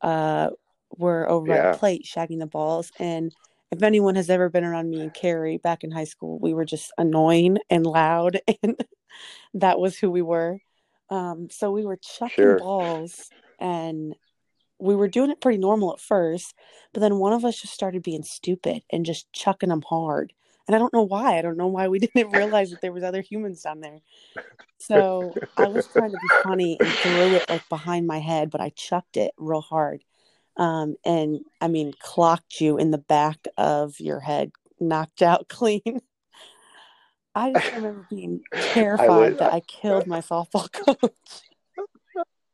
uh, 0.00 0.50
were 0.96 1.28
over 1.28 1.48
yeah. 1.48 1.62
by 1.62 1.72
the 1.72 1.78
plate 1.78 2.04
shagging 2.04 2.38
the 2.38 2.46
balls, 2.46 2.90
and 2.98 3.34
if 3.70 3.82
anyone 3.82 4.14
has 4.14 4.30
ever 4.30 4.48
been 4.48 4.64
around 4.64 4.88
me 4.88 5.00
and 5.00 5.12
Carrie 5.12 5.58
back 5.58 5.82
in 5.84 5.90
high 5.90 6.04
school, 6.04 6.38
we 6.38 6.54
were 6.54 6.64
just 6.64 6.92
annoying 6.96 7.58
and 7.68 7.84
loud, 7.84 8.40
and 8.62 8.76
that 9.54 9.78
was 9.78 9.98
who 9.98 10.10
we 10.10 10.22
were. 10.22 10.58
Um, 11.10 11.48
so 11.50 11.70
we 11.70 11.84
were 11.84 11.96
chucking 11.96 12.34
sure. 12.34 12.58
balls 12.58 13.28
and 13.58 14.14
we 14.78 14.94
were 14.94 15.08
doing 15.08 15.30
it 15.30 15.40
pretty 15.40 15.58
normal 15.58 15.92
at 15.92 16.00
first, 16.00 16.54
but 16.92 17.00
then 17.00 17.18
one 17.18 17.32
of 17.32 17.44
us 17.44 17.60
just 17.60 17.74
started 17.74 18.02
being 18.02 18.22
stupid 18.22 18.82
and 18.90 19.06
just 19.06 19.32
chucking 19.32 19.68
them 19.68 19.82
hard. 19.88 20.32
And 20.66 20.74
I 20.74 20.78
don't 20.78 20.92
know 20.92 21.02
why. 21.02 21.38
I 21.38 21.42
don't 21.42 21.56
know 21.56 21.66
why 21.66 21.88
we 21.88 21.98
didn't 22.00 22.32
realize 22.32 22.70
that 22.70 22.80
there 22.80 22.92
was 22.92 23.04
other 23.04 23.20
humans 23.20 23.62
down 23.62 23.80
there. 23.80 24.00
So 24.78 25.34
I 25.56 25.68
was 25.68 25.86
trying 25.86 26.10
to 26.10 26.18
be 26.18 26.42
funny 26.42 26.76
and 26.80 26.88
threw 26.88 27.34
it 27.36 27.48
like 27.48 27.68
behind 27.68 28.06
my 28.06 28.18
head, 28.18 28.50
but 28.50 28.60
I 28.60 28.70
chucked 28.70 29.16
it 29.16 29.32
real 29.38 29.60
hard. 29.60 30.02
Um, 30.56 30.96
and 31.04 31.40
I 31.60 31.68
mean, 31.68 31.94
clocked 31.98 32.60
you 32.60 32.76
in 32.76 32.90
the 32.90 32.98
back 32.98 33.46
of 33.56 33.98
your 33.98 34.20
head, 34.20 34.52
knocked 34.80 35.22
out 35.22 35.48
clean. 35.48 36.00
I 37.34 37.52
just 37.52 37.72
remember 37.72 38.06
being 38.08 38.42
terrified 38.52 39.34
I 39.34 39.36
that 39.36 39.52
I 39.52 39.60
killed 39.60 40.06
my 40.06 40.20
softball 40.20 40.70
coach. 41.00 41.12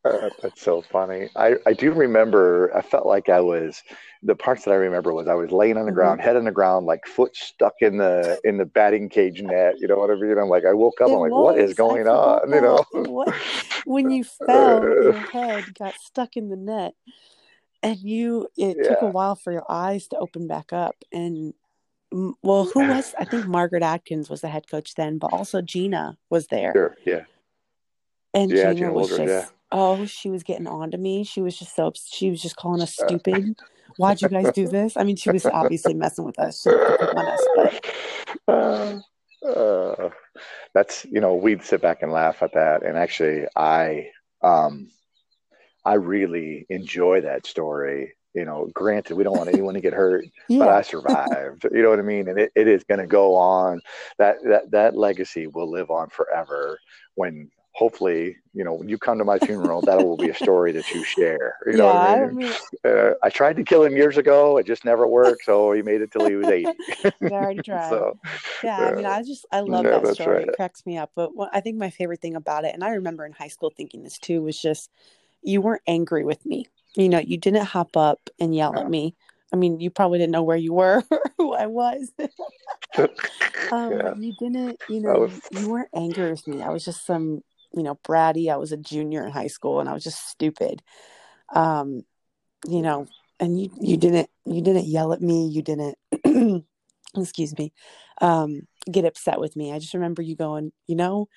Uh, 0.05 0.31
that's 0.43 0.63
so 0.63 0.83
funny. 0.83 1.29
I, 1.37 1.57
I 1.67 1.73
do 1.73 1.93
remember, 1.93 2.75
I 2.75 2.83
felt 2.83 3.07
like 3.07 3.29
I 3.29 3.41
was, 3.41 3.83
the 4.23 4.35
parts 4.35 4.65
that 4.65 4.73
I 4.73 4.77
remember 4.77 5.13
was 5.13 5.29
I 5.29 5.35
was 5.35 5.51
laying 5.51 5.77
on 5.77 5.85
the 5.85 5.91
mm-hmm. 5.91 5.97
ground, 5.97 6.21
head 6.21 6.37
on 6.37 6.45
the 6.45 6.53
ground, 6.53 6.87
like 6.87 7.07
foot 7.07 7.37
stuck 7.37 7.75
in 7.81 7.99
the, 7.99 8.41
in 8.45 8.57
the 8.57 8.65
batting 8.65 9.09
cage 9.09 9.43
net, 9.43 9.75
you 9.79 9.89
know 9.89 9.97
whatever, 9.97 10.27
I 10.27 10.29
mean? 10.29 10.39
I'm 10.39 10.49
like, 10.49 10.65
I 10.65 10.73
woke 10.73 11.01
up, 11.01 11.09
it 11.09 11.13
I'm 11.13 11.19
like, 11.21 11.33
was. 11.33 11.45
what 11.45 11.59
is 11.59 11.75
going 11.75 12.09
on? 12.09 12.41
You 12.51 12.61
know, 12.61 12.85
what, 12.93 13.35
when 13.85 14.11
you 14.11 14.25
fell, 14.25 14.83
your 14.83 15.13
head 15.33 15.73
got 15.79 15.95
stuck 15.95 16.37
in 16.37 16.49
the 16.49 16.57
net 16.57 16.95
and 17.83 17.97
you, 17.99 18.49
it 18.57 18.77
yeah. 18.79 18.89
took 18.89 19.03
a 19.03 19.07
while 19.07 19.37
for 19.37 19.53
your 19.53 19.65
eyes 19.71 20.09
to 20.09 20.19
open 20.19 20.47
back 20.47 20.73
up. 20.73 20.97
And 21.13 21.55
well, 22.11 22.65
who 22.65 22.81
was, 22.89 23.15
I 23.19 23.25
think 23.25 23.47
Margaret 23.47 23.83
Atkins 23.83 24.29
was 24.29 24.41
the 24.41 24.49
head 24.49 24.69
coach 24.69 24.95
then, 24.95 25.19
but 25.19 25.33
also 25.33 25.63
Gina 25.63 26.19
was 26.29 26.49
there. 26.49 26.73
Sure. 26.75 26.97
Yeah. 27.07 27.25
And 28.35 28.51
yeah, 28.51 28.73
Gina, 28.73 28.75
Gina 28.75 28.93
was 28.93 29.09
just, 29.09 29.23
yeah 29.23 29.47
oh, 29.73 30.07
she 30.07 30.31
was 30.31 30.43
getting 30.43 30.67
on 30.67 30.91
to 30.91 30.99
me. 30.99 31.25
She 31.25 31.41
was 31.41 31.59
just 31.59 31.75
so 31.75 31.93
she 31.95 32.31
was 32.31 32.43
just 32.43 32.57
calling 32.57 32.83
us 32.83 32.95
stupid. 32.95 33.57
Why'd 33.97 34.23
you 34.23 34.29
guys 34.29 34.53
do 34.53 34.69
this? 34.69 34.97
I 34.97 35.05
mean, 35.05 35.17
she 35.17 35.31
was 35.31 35.47
obviously 35.47 35.95
messing 35.95 36.25
with 36.25 36.39
us. 36.39 36.63
She 36.63 36.71
on 36.71 37.27
us, 37.27 37.49
but 37.57 37.87
uh, 38.49 39.01
uh, 39.47 40.11
that's 40.75 41.05
you 41.05 41.21
know 41.21 41.35
we'd 41.35 41.63
sit 41.63 41.83
back 41.83 42.03
and 42.03 42.13
laugh 42.13 42.43
at 42.43 42.55
that. 42.55 42.83
And 42.83 42.97
actually, 42.97 43.47
I 43.57 44.11
um, 44.43 44.91
I 45.85 45.95
really 45.95 46.67
enjoy 46.71 47.23
that 47.23 47.47
story. 47.47 48.15
You 48.35 48.45
know, 48.45 48.71
granted, 48.73 49.17
we 49.17 49.25
don't 49.25 49.37
want 49.37 49.49
anyone 49.49 49.75
to 49.75 49.81
get 49.81 49.93
hurt, 49.93 50.25
yeah. 50.49 50.61
but 50.61 50.69
I 50.69 50.83
survived. 50.83 51.67
You 51.73 51.83
know 51.83 51.91
what 51.91 51.99
I 51.99 52.03
mean? 52.03 52.29
And 52.29 52.39
it, 52.39 52.53
it 52.55 52.69
is 52.69 52.85
going 52.85 53.01
to 53.01 53.07
go 53.07 53.35
on. 53.35 53.81
That 54.19 54.37
that 54.45 54.71
that 54.71 54.97
legacy 54.97 55.47
will 55.47 55.71
live 55.71 55.91
on 55.91 56.11
forever 56.11 56.79
when 57.17 57.51
hopefully, 57.73 58.37
you 58.53 58.65
know, 58.65 58.75
when 58.75 58.89
you 58.89 58.99
come 58.99 59.19
to 59.19 59.25
my 59.25 59.39
funeral, 59.39 59.81
that 59.83 60.05
will 60.05 60.17
be 60.17 60.29
a 60.29 60.35
story 60.35 60.73
that 60.73 60.91
you 60.91 61.05
share. 61.05 61.57
You 61.67 61.79
know 61.79 61.87
yeah, 61.87 61.99
I, 61.99 62.27
mean? 62.27 62.29
I, 62.29 62.33
mean, 62.33 62.53
uh, 62.85 63.13
I 63.23 63.31
tried 63.31 63.57
to 63.57 63.65
kill 63.65 63.85
him 63.85 63.97
years 63.97 64.17
ago. 64.17 64.57
It 64.57 64.67
just 64.67 64.85
never 64.85 65.07
worked. 65.07 65.45
So 65.45 65.73
he 65.73 65.83
made 65.83 66.01
it 66.01 66.11
till 66.11 66.29
he 66.29 66.37
was 66.37 66.47
80. 66.47 66.67
I 67.05 67.13
already 67.31 67.63
tried. 67.65 67.91
so, 67.91 68.19
yeah, 68.63 68.79
uh, 68.79 68.91
I 68.91 68.95
mean, 68.95 69.07
I 69.07 69.23
just, 69.23 69.47
I 69.53 69.61
love 69.61 69.85
that 69.85 70.15
story. 70.15 70.39
Right. 70.39 70.49
It 70.49 70.57
cracks 70.57 70.85
me 70.85 70.99
up. 70.99 71.13
But 71.15 71.35
what, 71.35 71.51
I 71.53 71.61
think 71.61 71.77
my 71.77 71.91
favorite 71.91 72.21
thing 72.21 72.37
about 72.37 72.65
it, 72.65 72.75
and 72.75 72.83
I 72.83 72.91
remember 72.91 73.25
in 73.25 73.33
high 73.33 73.49
school 73.49 73.73
thinking 73.77 74.03
this 74.03 74.19
too, 74.19 74.43
was 74.43 74.61
just 74.61 74.91
you 75.43 75.61
weren't 75.61 75.83
angry 75.87 76.25
with 76.25 76.45
me. 76.45 76.67
You 76.97 77.09
know, 77.09 77.19
you 77.19 77.39
didn't 77.39 77.65
hop 77.65 77.97
up 77.97 78.19
and 78.39 78.55
yell 78.55 78.73
yeah. 78.75 78.83
at 78.83 78.91
me. 78.91 79.15
I 79.53 79.57
mean, 79.57 79.81
you 79.81 79.91
probably 79.91 80.19
didn't 80.19 80.33
know 80.33 80.43
where 80.43 80.57
you 80.57 80.75
were 80.75 81.03
or 81.11 81.23
who 81.37 81.55
I 81.55 81.67
was. 81.67 82.11
um, 82.99 83.09
yeah. 83.73 84.15
You 84.17 84.35
didn't, 84.39 84.81
you 84.89 85.01
know, 85.01 85.21
was... 85.21 85.41
you 85.53 85.71
weren't 85.71 85.89
angry 85.95 86.31
with 86.31 86.47
me. 86.47 86.63
I 86.63 86.71
was 86.71 86.85
just 86.85 87.07
some 87.07 87.43
you 87.75 87.83
know, 87.83 87.99
bratty. 88.07 88.51
I 88.51 88.57
was 88.57 88.73
a 88.73 88.77
junior 88.77 89.25
in 89.25 89.33
high 89.33 89.47
school 89.47 89.81
and 89.81 89.89
I 89.89 89.93
was 89.93 90.05
just 90.05 90.29
stupid. 90.29 90.83
Um, 91.55 92.03
you 92.67 92.83
know, 92.83 93.07
and 93.39 93.61
you 93.61 93.71
you 93.81 93.97
didn't 93.97 94.29
you 94.45 94.63
didn't 94.63 94.87
yell 94.87 95.13
at 95.13 95.23
me, 95.23 95.49
you 95.49 95.63
didn't 95.63 95.97
excuse 97.17 97.57
me, 97.59 97.73
um, 98.21 98.63
get 98.91 99.05
upset 99.05 99.41
with 99.41 99.57
me. 99.57 99.73
I 99.73 99.79
just 99.79 99.95
remember 99.95 100.23
you 100.23 100.37
going, 100.37 100.73
you 100.87 100.97
know, 100.97 101.29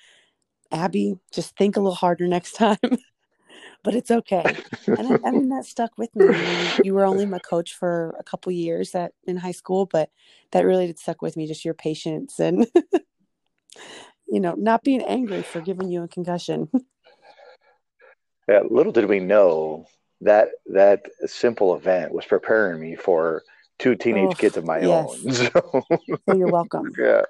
Abby, 0.70 1.16
just 1.32 1.56
think 1.56 1.76
a 1.76 1.80
little 1.80 1.94
harder 1.94 2.26
next 2.26 2.52
time. 2.52 2.78
but 3.82 3.94
it's 3.94 4.10
okay. 4.10 4.44
And 4.86 5.06
I, 5.06 5.28
I 5.28 5.30
mean, 5.30 5.48
that 5.50 5.64
stuck 5.64 5.96
with 5.98 6.14
me. 6.16 6.26
You, 6.26 6.84
you, 6.84 6.94
were 6.94 7.04
only 7.04 7.26
my 7.26 7.38
coach 7.38 7.74
for 7.74 8.14
a 8.18 8.22
couple 8.22 8.50
years 8.52 8.94
at 8.94 9.12
in 9.24 9.36
high 9.36 9.52
school, 9.52 9.86
but 9.86 10.10
that 10.52 10.64
really 10.64 10.86
did 10.86 10.98
stuck 10.98 11.22
with 11.22 11.36
me. 11.36 11.46
Just 11.46 11.64
your 11.64 11.74
patience 11.74 12.38
and 12.38 12.66
you 14.28 14.40
know, 14.40 14.54
not 14.54 14.82
being 14.82 15.02
angry 15.02 15.42
for 15.42 15.60
giving 15.60 15.90
you 15.90 16.02
a 16.02 16.08
concussion. 16.08 16.68
yeah, 18.48 18.60
little 18.68 18.92
did 18.92 19.06
we 19.06 19.20
know 19.20 19.86
that 20.20 20.48
that 20.66 21.02
simple 21.26 21.74
event 21.74 22.12
was 22.12 22.24
preparing 22.24 22.80
me 22.80 22.96
for 22.96 23.42
two 23.78 23.94
teenage 23.94 24.30
oh, 24.30 24.34
kids 24.34 24.56
of 24.56 24.64
my 24.64 24.80
yes. 24.80 25.10
own. 25.24 25.32
So 25.34 25.84
well, 26.26 26.38
you're 26.38 26.50
welcome. 26.50 26.92
yeah. 26.98 27.22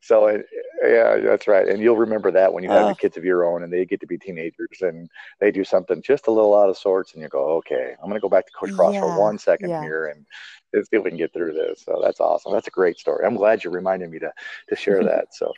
So 0.00 0.26
it, 0.26 0.46
yeah, 0.82 1.18
that's 1.18 1.46
right. 1.48 1.68
And 1.68 1.82
you'll 1.82 1.96
remember 1.96 2.30
that 2.30 2.52
when 2.52 2.62
you 2.62 2.70
have 2.70 2.86
uh, 2.86 2.94
kids 2.94 3.16
of 3.16 3.24
your 3.24 3.44
own 3.44 3.62
and 3.62 3.72
they 3.72 3.84
get 3.84 4.00
to 4.00 4.06
be 4.06 4.16
teenagers 4.16 4.80
and 4.80 5.10
they 5.40 5.50
do 5.50 5.64
something 5.64 6.00
just 6.00 6.26
a 6.26 6.30
little 6.30 6.56
out 6.58 6.70
of 6.70 6.78
sorts, 6.78 7.12
and 7.12 7.22
you 7.22 7.28
go, 7.28 7.56
okay, 7.56 7.94
I'm 7.98 8.08
going 8.08 8.14
to 8.14 8.20
go 8.20 8.28
back 8.28 8.46
to 8.46 8.52
Coach 8.52 8.72
Cross 8.72 8.94
yeah, 8.94 9.00
for 9.00 9.18
one 9.18 9.38
second 9.38 9.70
yeah. 9.70 9.82
here 9.82 10.06
and 10.06 10.24
see 10.72 10.96
if 10.96 11.04
we 11.04 11.10
can 11.10 11.18
get 11.18 11.32
through 11.32 11.52
this. 11.52 11.82
So 11.84 12.00
that's 12.02 12.20
awesome. 12.20 12.52
That's 12.52 12.68
a 12.68 12.72
great 12.72 12.98
story. 12.98 13.26
I'm 13.26 13.36
glad 13.36 13.64
you 13.64 13.70
reminded 13.70 14.10
me 14.10 14.18
to 14.20 14.32
to 14.68 14.76
share 14.76 15.02
that. 15.04 15.34
So. 15.34 15.52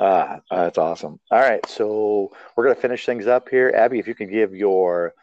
Ah, 0.00 0.40
uh, 0.50 0.64
that's 0.64 0.78
awesome. 0.78 1.20
All 1.30 1.40
right, 1.40 1.64
so 1.66 2.32
we're 2.56 2.64
going 2.64 2.74
to 2.74 2.80
finish 2.80 3.04
things 3.04 3.26
up 3.26 3.48
here. 3.48 3.72
Abby, 3.76 3.98
if 3.98 4.06
you 4.06 4.14
can 4.14 4.30
give 4.30 4.54
your 4.54 5.14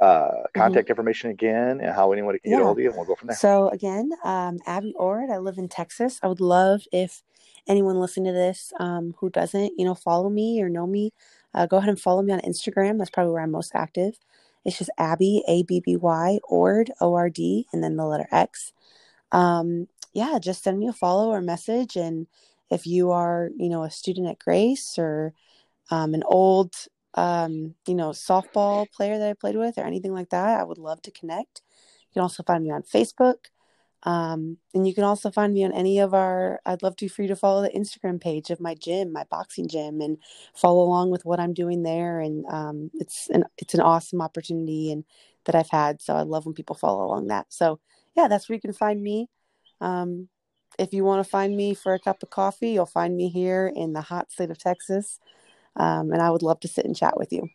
uh, 0.00 0.06
mm-hmm. 0.06 0.60
contact 0.60 0.84
mm-hmm. 0.84 0.92
information 0.92 1.30
again 1.30 1.80
and 1.80 1.94
how 1.94 2.12
anyone 2.12 2.38
can 2.38 2.50
yeah. 2.50 2.58
get 2.58 2.62
a 2.62 2.64
hold 2.64 2.78
of 2.78 2.82
you, 2.82 2.88
and 2.88 2.96
we'll 2.96 3.06
go 3.06 3.14
from 3.14 3.28
there. 3.28 3.36
So 3.36 3.68
again, 3.68 4.10
um, 4.24 4.58
Abby 4.66 4.94
Ord. 4.96 5.30
I 5.30 5.38
live 5.38 5.58
in 5.58 5.68
Texas. 5.68 6.18
I 6.22 6.28
would 6.28 6.40
love 6.40 6.82
if 6.92 7.22
anyone 7.66 8.00
listening 8.00 8.26
to 8.26 8.32
this 8.32 8.72
um, 8.78 9.14
who 9.18 9.30
doesn't, 9.30 9.72
you 9.76 9.84
know, 9.84 9.94
follow 9.94 10.30
me 10.30 10.62
or 10.62 10.68
know 10.68 10.86
me, 10.86 11.12
uh, 11.54 11.66
go 11.66 11.78
ahead 11.78 11.88
and 11.88 12.00
follow 12.00 12.22
me 12.22 12.32
on 12.32 12.40
Instagram. 12.40 12.98
That's 12.98 13.10
probably 13.10 13.32
where 13.32 13.42
I'm 13.42 13.50
most 13.50 13.72
active. 13.74 14.18
It's 14.64 14.78
just 14.78 14.90
Abby 14.98 15.42
A 15.48 15.62
B 15.62 15.80
B 15.80 15.96
Y 15.96 16.38
Ord 16.48 16.90
O 17.00 17.14
R 17.14 17.30
D 17.30 17.66
and 17.72 17.82
then 17.82 17.96
the 17.96 18.04
letter 18.04 18.28
X. 18.32 18.72
Um, 19.32 19.88
yeah, 20.12 20.38
just 20.40 20.62
send 20.62 20.78
me 20.78 20.88
a 20.88 20.92
follow 20.92 21.28
or 21.28 21.40
message, 21.40 21.96
and 21.96 22.26
if 22.70 22.86
you 22.86 23.10
are, 23.12 23.50
you 23.56 23.68
know, 23.68 23.82
a 23.84 23.90
student 23.90 24.28
at 24.28 24.38
Grace 24.38 24.98
or 24.98 25.32
um, 25.90 26.14
an 26.14 26.22
old 26.26 26.74
um, 27.16 27.74
you 27.86 27.94
know, 27.94 28.10
softball 28.10 28.90
player 28.90 29.18
that 29.18 29.30
I 29.30 29.32
played 29.32 29.56
with 29.56 29.78
or 29.78 29.84
anything 29.84 30.12
like 30.12 30.30
that, 30.30 30.60
I 30.60 30.64
would 30.64 30.78
love 30.78 31.00
to 31.02 31.10
connect. 31.10 31.62
You 32.10 32.14
can 32.14 32.22
also 32.22 32.42
find 32.42 32.62
me 32.62 32.70
on 32.70 32.82
Facebook. 32.82 33.46
Um, 34.02 34.58
and 34.72 34.86
you 34.86 34.94
can 34.94 35.02
also 35.02 35.30
find 35.30 35.52
me 35.52 35.64
on 35.64 35.72
any 35.72 35.98
of 35.98 36.14
our, 36.14 36.60
I'd 36.64 36.82
love 36.82 36.94
to 36.96 37.08
for 37.08 37.22
you 37.22 37.28
to 37.28 37.36
follow 37.36 37.62
the 37.62 37.70
Instagram 37.70 38.20
page 38.20 38.50
of 38.50 38.60
my 38.60 38.74
gym, 38.74 39.12
my 39.12 39.24
boxing 39.30 39.66
gym, 39.66 40.00
and 40.00 40.18
follow 40.54 40.84
along 40.84 41.10
with 41.10 41.24
what 41.24 41.40
I'm 41.40 41.54
doing 41.54 41.82
there. 41.82 42.20
And 42.20 42.44
um, 42.46 42.90
it's 42.94 43.28
an, 43.30 43.44
it's 43.58 43.74
an 43.74 43.80
awesome 43.80 44.20
opportunity 44.20 44.92
and 44.92 45.04
that 45.46 45.54
I've 45.54 45.70
had. 45.70 46.02
So 46.02 46.14
I 46.14 46.22
love 46.22 46.44
when 46.44 46.54
people 46.54 46.76
follow 46.76 47.04
along 47.04 47.28
that. 47.28 47.46
So 47.48 47.80
yeah, 48.14 48.28
that's 48.28 48.48
where 48.48 48.54
you 48.54 48.60
can 48.60 48.74
find 48.74 49.02
me. 49.02 49.28
Um, 49.80 50.28
if 50.78 50.92
you 50.94 51.04
want 51.04 51.24
to 51.24 51.30
find 51.30 51.56
me 51.56 51.74
for 51.74 51.94
a 51.94 51.98
cup 52.00 52.22
of 52.22 52.30
coffee, 52.30 52.70
you'll 52.70 52.86
find 52.86 53.16
me 53.16 53.28
here 53.28 53.72
in 53.74 53.92
the 53.92 54.02
hot 54.02 54.30
state 54.32 54.50
of 54.50 54.58
Texas. 54.58 55.20
Um, 55.76 56.12
and 56.12 56.22
I 56.22 56.30
would 56.30 56.42
love 56.42 56.60
to 56.60 56.68
sit 56.68 56.86
and 56.86 56.96
chat 56.96 57.18
with 57.18 57.32
you. 57.32 57.48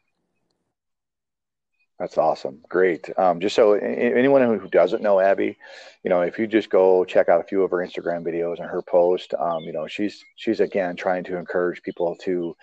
That's 2.02 2.18
awesome. 2.18 2.62
Great. 2.68 3.16
Um, 3.16 3.40
just 3.40 3.56
so 3.56 3.74
anyone 3.74 4.42
who 4.42 4.68
doesn't 4.70 5.04
know 5.04 5.20
Abby, 5.20 5.56
you 6.04 6.10
know, 6.10 6.22
if 6.22 6.40
you 6.40 6.48
just 6.48 6.72
go 6.72 7.06
check 7.06 7.30
out 7.30 7.40
a 7.40 7.44
few 7.44 7.62
of 7.62 7.70
her 7.70 7.78
Instagram 7.78 8.26
videos 8.26 8.58
and 8.58 8.68
her 8.68 8.82
post, 8.82 9.36
um, 9.36 9.62
you 9.62 9.72
know, 9.72 9.86
she's 9.86 10.26
she's 10.36 10.62
again 10.62 10.96
trying 10.96 11.24
to 11.26 11.38
encourage 11.38 11.84
people 11.84 12.16
to, 12.24 12.56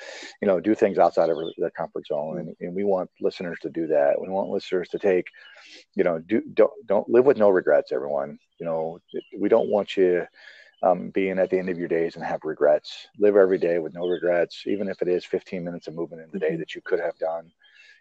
you 0.43 0.49
know, 0.49 0.59
do 0.59 0.75
things 0.75 0.99
outside 0.99 1.31
of 1.31 1.39
their 1.57 1.71
comfort 1.71 2.09
zone, 2.09 2.41
and, 2.41 2.57
and 2.59 2.75
we 2.75 2.83
want 2.83 3.11
listeners 3.21 3.59
to 3.63 3.71
do 3.71 3.87
that. 3.87 4.21
We 4.21 4.29
want 4.29 4.51
listeners 4.51 4.89
to 4.89 4.99
take, 4.99 5.29
you 5.95 6.03
know, 6.03 6.19
do 6.19 6.43
don't 6.55 6.73
don't 6.87 7.09
live 7.09 7.25
with 7.25 7.37
no 7.37 7.51
regrets. 7.51 7.93
Everyone, 7.93 8.41
you 8.59 8.67
know, 8.67 8.99
we 9.39 9.49
don't 9.49 9.71
want 9.71 9.97
you 9.97 10.27
um, 10.83 11.11
being 11.11 11.39
at 11.39 11.49
the 11.51 11.61
end 11.61 11.69
of 11.69 11.79
your 11.79 11.87
days 11.87 12.17
and 12.17 12.25
have 12.25 12.41
regrets. 12.43 13.07
Live 13.21 13.37
every 13.37 13.59
day 13.59 13.79
with 13.79 13.95
no 13.95 14.09
regrets, 14.09 14.65
even 14.67 14.89
if 14.89 15.01
it 15.01 15.07
is 15.07 15.25
15 15.25 15.63
minutes 15.63 15.87
of 15.87 15.95
movement 15.95 16.23
in 16.23 16.31
the 16.33 16.41
day 16.41 16.51
mm-hmm. 16.51 16.59
that 16.59 16.75
you 16.75 16.81
could 16.85 16.99
have 16.99 17.17
done. 17.19 17.53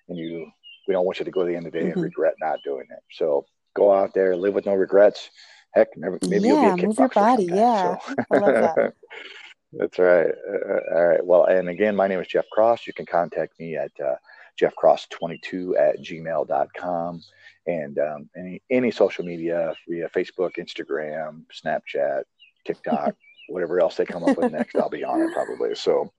And 0.10 0.18
you, 0.18 0.50
we 0.88 0.94
don't 0.94 1.06
want 1.06 1.20
you 1.20 1.26
to 1.26 1.32
go 1.32 1.42
to 1.42 1.48
the 1.48 1.56
end 1.56 1.68
of 1.68 1.74
the 1.74 1.80
day 1.80 1.86
mm-hmm. 1.86 1.94
and 1.94 2.04
regret 2.04 2.36
not 2.40 2.60
doing 2.64 2.88
it. 2.90 3.04
So 3.12 3.46
go 3.76 3.94
out 3.94 4.14
there, 4.14 4.36
live 4.36 4.54
with 4.54 4.66
no 4.66 4.74
regrets. 4.74 5.30
Heck, 5.74 5.90
maybe 5.96 6.18
yeah, 6.24 6.40
you'll 6.40 6.76
be 6.76 6.84
a 6.84 6.88
move 6.88 7.00
your 7.00 7.10
body. 7.10 7.46
Yeah, 7.46 7.98
so. 7.98 8.16
I 8.32 8.38
love 8.38 8.76
that. 8.76 8.94
That's 9.74 10.00
right. 10.00 10.28
Uh, 10.28 10.96
all 10.96 11.08
right. 11.08 11.26
Well, 11.26 11.44
and 11.46 11.68
again, 11.70 11.96
my 11.96 12.08
name 12.08 12.20
is 12.20 12.28
Jeff 12.28 12.46
Cross. 12.52 12.88
You 12.88 12.94
can 12.94 13.06
contact 13.06 13.60
me 13.60 13.76
at 13.76 13.92
uh, 14.00 14.16
jeffcross22 14.60 15.78
at 15.78 16.00
gmail.com 16.00 17.22
and 17.68 18.00
um, 18.00 18.30
any 18.36 18.62
any 18.72 18.92
social 18.92 19.26
media 19.26 19.74
via 19.88 20.10
Facebook, 20.10 20.54
Instagram, 20.58 21.44
Snapchat, 21.54 22.24
TikTok, 22.66 23.16
whatever 23.50 23.80
else 23.80 23.96
they 23.96 24.06
come 24.06 24.24
up 24.24 24.38
with 24.38 24.52
next, 24.52 24.76
I'll 24.76 24.90
be 24.90 25.04
on 25.04 25.22
it 25.22 25.34
probably. 25.34 25.76
So, 25.76 26.12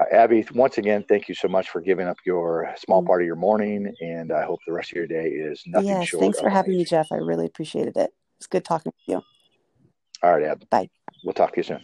uh, 0.00 0.04
Abby, 0.12 0.46
once 0.54 0.78
again, 0.78 1.04
thank 1.08 1.28
you 1.28 1.34
so 1.34 1.48
much 1.48 1.70
for 1.70 1.80
giving 1.80 2.06
up 2.06 2.16
your 2.24 2.74
small 2.76 3.02
part 3.02 3.22
of 3.22 3.26
your 3.26 3.36
morning, 3.36 3.92
and 4.00 4.32
I 4.32 4.44
hope 4.44 4.60
the 4.66 4.72
rest 4.72 4.92
of 4.92 4.96
your 4.96 5.06
day 5.06 5.28
is 5.28 5.62
nothing 5.66 5.88
yes, 5.88 6.08
short. 6.08 6.22
Thanks 6.22 6.40
for 6.40 6.48
having 6.48 6.76
me, 6.76 6.84
Jeff. 6.84 7.08
I 7.12 7.16
really 7.16 7.46
appreciated 7.46 7.96
it. 7.96 8.10
It's 8.38 8.46
good 8.46 8.64
talking 8.64 8.92
with 8.94 9.14
you. 9.14 9.22
All 10.22 10.32
right, 10.32 10.44
Ab. 10.44 10.68
Bye. 10.70 10.88
We'll 11.24 11.34
talk 11.34 11.52
to 11.52 11.58
you 11.58 11.64
soon. 11.64 11.80